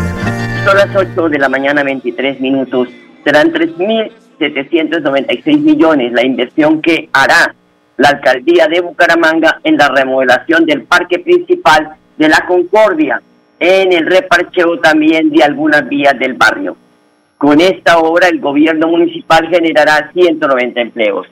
Son 0.70 0.78
las 0.78 0.94
8 0.94 1.30
de 1.30 1.38
la 1.40 1.48
mañana, 1.48 1.82
23 1.82 2.38
minutos. 2.38 2.86
Serán 3.24 3.52
3.796 3.52 5.58
millones 5.58 6.12
la 6.12 6.24
inversión 6.24 6.80
que 6.80 7.08
hará 7.12 7.56
la 7.96 8.10
alcaldía 8.10 8.68
de 8.68 8.80
Bucaramanga 8.80 9.58
en 9.64 9.76
la 9.76 9.88
remodelación 9.88 10.66
del 10.66 10.84
parque 10.84 11.18
principal 11.18 11.96
de 12.16 12.28
la 12.28 12.46
Concordia, 12.46 13.20
en 13.58 13.92
el 13.92 14.06
reparcheo 14.06 14.78
también 14.78 15.30
de 15.30 15.42
algunas 15.42 15.88
vías 15.88 16.16
del 16.20 16.34
barrio. 16.34 16.76
Con 17.36 17.60
esta 17.60 17.98
obra 17.98 18.28
el 18.28 18.38
gobierno 18.38 18.86
municipal 18.86 19.48
generará 19.48 20.12
190 20.12 20.80
empleos. 20.80 21.26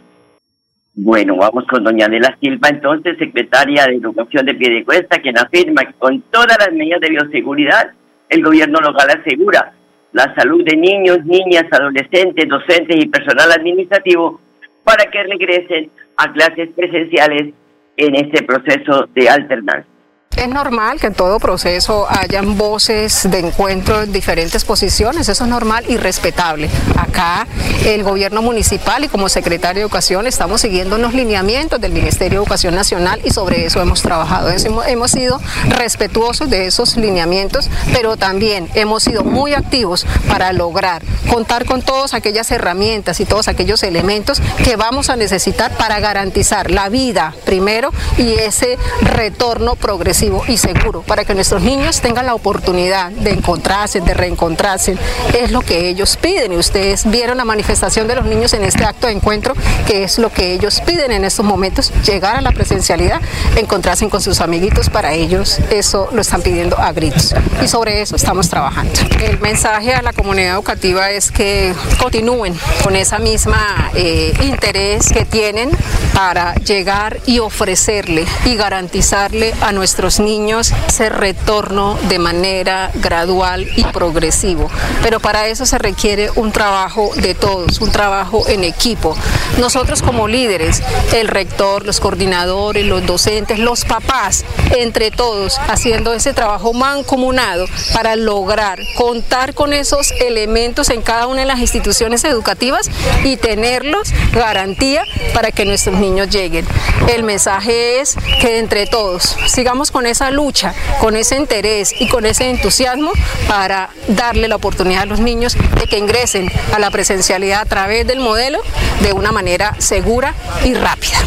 Bueno, 0.97 1.37
vamos 1.37 1.65
con 1.69 1.85
doña 1.85 2.07
Adela 2.07 2.37
Silva, 2.41 2.71
entonces 2.71 3.17
secretaria 3.17 3.87
de 3.87 3.99
Educación 3.99 4.47
de 4.47 4.55
Piedecuesta, 4.55 5.21
quien 5.21 5.39
afirma 5.39 5.85
que 5.85 5.93
con 5.93 6.23
todas 6.23 6.59
las 6.59 6.73
medidas 6.73 7.01
de 7.01 7.11
bioseguridad 7.11 7.93
el 8.29 8.43
gobierno 8.43 8.79
local 8.81 9.09
asegura 9.11 9.73
la 10.13 10.35
salud 10.35 10.65
de 10.65 10.77
niños, 10.77 11.25
niñas, 11.25 11.65
adolescentes, 11.71 12.49
docentes 12.49 12.97
y 12.97 13.09
personal 13.09 13.53
administrativo 13.53 14.41
para 14.85 15.11
que 15.11 15.23
regresen 15.23 15.91
a 16.17 16.33
clases 16.33 16.71
presenciales 16.75 17.53
en 17.97 18.15
este 18.15 18.45
proceso 18.45 19.07
de 19.15 19.29
alternancia. 19.29 19.98
Es 20.37 20.49
normal 20.49 21.01
que 21.01 21.09
en 21.09 21.15
todo 21.15 21.41
proceso 21.41 22.07
hayan 22.09 22.57
voces 22.57 23.29
de 23.29 23.41
encuentro 23.41 24.03
en 24.03 24.13
diferentes 24.13 24.65
posiciones, 24.65 25.29
eso 25.29 25.45
es 25.45 25.51
normal 25.51 25.85
y 25.89 25.97
respetable. 25.97 26.71
Acá 26.97 27.47
el 27.85 28.05
gobierno 28.05 28.41
municipal 28.41 29.03
y 29.05 29.09
como 29.09 29.29
secretario 29.29 29.81
de 29.81 29.87
Educación 29.87 30.29
estamos 30.29 30.61
siguiendo 30.61 30.97
los 30.99 31.13
lineamientos 31.13 31.81
del 31.81 31.93
Ministerio 31.93 32.39
de 32.39 32.45
Educación 32.45 32.75
Nacional 32.77 33.21
y 33.25 33.31
sobre 33.31 33.65
eso 33.65 33.81
hemos 33.81 34.03
trabajado. 34.03 34.51
Hemos 34.87 35.11
sido 35.11 35.41
respetuosos 35.71 36.49
de 36.49 36.67
esos 36.67 36.97
lineamientos, 36.97 37.69
pero 37.93 38.17
también 38.17 38.69
hemos 38.75 39.03
sido 39.03 39.25
muy 39.25 39.55
activos 39.55 40.07
para 40.29 40.53
lograr 40.53 41.03
contar 41.29 41.65
con 41.65 41.83
todas 41.83 42.15
aquellas 42.15 42.51
herramientas 42.51 43.19
y 43.21 43.25
todos 43.25 43.49
aquellos 43.49 43.83
elementos 43.83 44.41
que 44.65 44.77
vamos 44.77 45.11
a 45.11 45.17
necesitar 45.17 45.77
para 45.77 45.99
garantizar 46.01 46.71
la 46.71 46.89
vida 46.89 47.35
primero 47.45 47.93
y 48.17 48.35
ese 48.35 48.79
retorno 49.03 49.75
progresivo 49.75 50.18
y 50.21 50.57
seguro 50.57 51.03
para 51.03 51.25
que 51.25 51.33
nuestros 51.35 51.63
niños 51.63 52.01
tengan 52.01 52.27
la 52.27 52.35
oportunidad 52.35 53.11
de 53.11 53.31
encontrarse, 53.31 54.01
de 54.01 54.15
reencontrarse. 54.15 54.97
Es 55.39 55.53
lo 55.53 55.61
que 55.61 55.89
ellos 55.89 56.17
piden 56.17 56.53
y 56.53 56.57
ustedes 56.57 57.09
vieron 57.09 57.37
la 57.37 57.45
manifestación 57.45 58.09
de 58.09 58.17
los 58.17 58.25
niños 58.25 58.53
en 58.53 58.65
este 58.65 58.85
acto 58.85 59.07
de 59.07 59.13
encuentro, 59.13 59.55
que 59.87 60.03
es 60.03 60.19
lo 60.19 60.33
que 60.33 60.53
ellos 60.53 60.81
piden 60.85 61.13
en 61.13 61.25
estos 61.25 61.45
momentos, 61.45 61.93
llegar 62.05 62.37
a 62.37 62.41
la 62.41 62.51
presencialidad, 62.51 63.21
encontrarse 63.57 64.09
con 64.09 64.21
sus 64.21 64.41
amiguitos, 64.41 64.91
para 64.91 65.13
ellos 65.13 65.59
eso 65.71 66.09
lo 66.13 66.21
están 66.21 66.43
pidiendo 66.43 66.79
a 66.79 66.93
gritos 66.93 67.35
y 67.63 67.69
sobre 67.69 68.03
eso 68.03 68.17
estamos 68.17 68.49
trabajando. 68.49 68.93
El 69.21 69.39
mensaje 69.39 69.95
a 69.95 70.03
la 70.03 70.13
comunidad 70.13 70.55
educativa 70.55 71.11
es 71.11 71.31
que 71.31 71.75
continúen 72.01 72.59
con 72.83 72.97
esa 72.97 73.19
misma 73.19 73.91
eh, 73.95 74.33
interés 74.43 75.09
que 75.13 75.25
tienen 75.25 75.71
para 76.13 76.55
llegar 76.57 77.19
y 77.27 77.39
ofrecerle 77.39 78.25
y 78.45 78.57
garantizarle 78.57 79.55
a 79.61 79.73
nuestros 79.73 80.08
niños 80.19 80.73
ese 80.89 81.11
retorno 81.11 81.99
de 82.09 82.19
manera 82.19 82.91
gradual 82.95 83.69
y 83.77 83.85
progresivo. 83.85 84.71
Pero 85.03 85.21
para 85.21 85.47
eso 85.49 85.67
se 85.67 85.79
requiere 85.79 86.31
un 86.35 86.51
trabajo 86.51 87.11
de 87.17 87.35
todos, 87.35 87.81
un 87.81 87.93
trabajo 87.93 88.49
en 88.49 88.65
equipo. 88.65 89.15
Nosotros 89.59 90.03
como 90.03 90.29
líderes, 90.29 90.83
el 91.13 91.29
rector, 91.29 91.85
los 91.85 92.01
coordinadores, 92.01 92.87
los 92.87 93.05
docentes, 93.07 93.59
los 93.59 93.85
papás, 93.85 94.45
entre 94.77 95.11
todos, 95.11 95.59
haciendo 95.69 96.15
ese 96.15 96.33
trabajo 96.33 96.73
mancomunado 96.73 97.67
para 97.93 98.17
lograr 98.17 98.79
contar 98.97 99.55
con 99.55 99.73
esos 99.73 100.13
elementos 100.21 100.91
en 100.91 101.03
cada 101.03 101.27
una 101.27 101.41
de 101.41 101.47
las 101.47 101.61
instituciones 101.61 102.25
educativas 102.25 102.91
y 103.25 103.37
tenerlos 103.37 104.09
garantía 104.33 105.03
para 105.35 105.53
que 105.53 105.65
nuestros 105.65 105.99
niños 105.99 106.31
lleguen. 106.31 106.67
El 107.09 107.23
mensaje 107.23 108.01
es 108.01 108.17
que 108.41 108.59
entre 108.59 108.87
todos 108.87 109.37
sigamos 109.47 109.91
con 109.99 110.07
esa 110.07 110.31
lucha, 110.31 110.71
con 111.01 111.17
ese 111.17 111.37
interés 111.37 111.93
y 112.01 112.09
con 112.09 112.25
ese 112.25 112.49
entusiasmo 112.49 113.11
para 113.49 113.89
darle 114.07 114.47
la 114.47 114.55
oportunidad 114.55 115.03
a 115.03 115.07
los 115.07 115.19
niños 115.21 115.59
de 115.75 115.89
que 115.91 115.99
ingresen 115.99 116.47
a 116.73 116.79
la 116.79 116.93
presencialidad 116.93 117.63
a 117.63 117.65
través 117.65 118.07
del 118.07 118.21
modelo 118.21 118.59
de 119.03 119.13
una 119.13 119.33
manera 119.33 119.75
segura 119.79 120.35
y 120.65 120.75
rápida. 120.75 121.19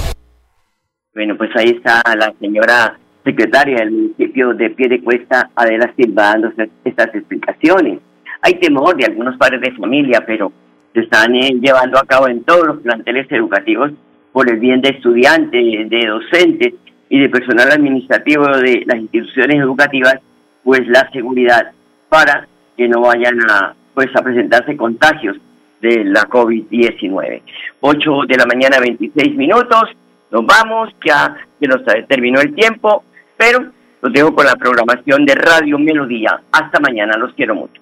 Bueno, 1.14 1.36
pues 1.36 1.50
ahí 1.58 1.72
está 1.76 2.02
la 2.16 2.34
señora 2.40 2.98
secretaria 3.26 3.80
del 3.80 3.92
municipio 3.92 4.54
de 4.54 4.70
Piedecuesta, 4.70 5.50
Adela 5.54 5.94
Silva, 5.98 6.32
dando 6.32 6.54
estas 6.86 7.14
explicaciones. 7.14 8.00
Hay 8.42 8.54
temor 8.54 8.96
de 8.96 9.08
algunos 9.08 9.36
padres 9.36 9.60
de 9.60 9.76
familia, 9.76 10.24
pero 10.26 10.54
se 10.94 11.02
están 11.02 11.36
eh, 11.36 11.60
llevando 11.62 12.00
a 12.00 12.06
cabo 12.06 12.30
en 12.30 12.42
todos 12.46 12.68
los 12.68 12.82
planteles 12.84 13.30
educativos 13.32 13.92
por 14.32 14.50
el 14.50 14.60
bien 14.62 14.82
de 14.82 14.92
estudiantes, 14.92 15.90
de 15.90 16.06
docentes 16.08 16.74
y 17.12 17.20
de 17.20 17.30
personal 17.30 17.70
administrativo 17.70 18.46
de 18.46 18.84
las 18.86 18.98
instituciones 18.98 19.58
educativas, 19.58 20.16
pues 20.64 20.88
la 20.88 21.12
seguridad 21.12 21.74
para 22.08 22.48
que 22.78 22.88
no 22.88 23.02
vayan 23.02 23.38
a, 23.50 23.76
pues, 23.94 24.08
a 24.16 24.22
presentarse 24.22 24.78
contagios 24.78 25.36
de 25.82 26.06
la 26.06 26.22
COVID-19. 26.22 27.42
8 27.82 28.12
de 28.30 28.38
la 28.38 28.46
mañana, 28.46 28.78
26 28.80 29.36
minutos. 29.36 29.90
Nos 30.32 30.46
vamos, 30.46 30.96
ya 31.06 31.36
que 31.60 31.68
nos 31.68 31.82
terminó 32.08 32.40
el 32.40 32.56
tiempo, 32.56 33.04
pero 33.36 33.60
los 34.02 34.14
dejo 34.14 34.34
con 34.34 34.46
la 34.46 34.56
programación 34.56 35.26
de 35.26 35.36
Radio 35.36 35.78
Melodía. 35.78 36.42
Hasta 36.50 36.80
mañana, 36.80 37.18
los 37.18 37.34
quiero 37.34 37.56
mucho. 37.56 37.82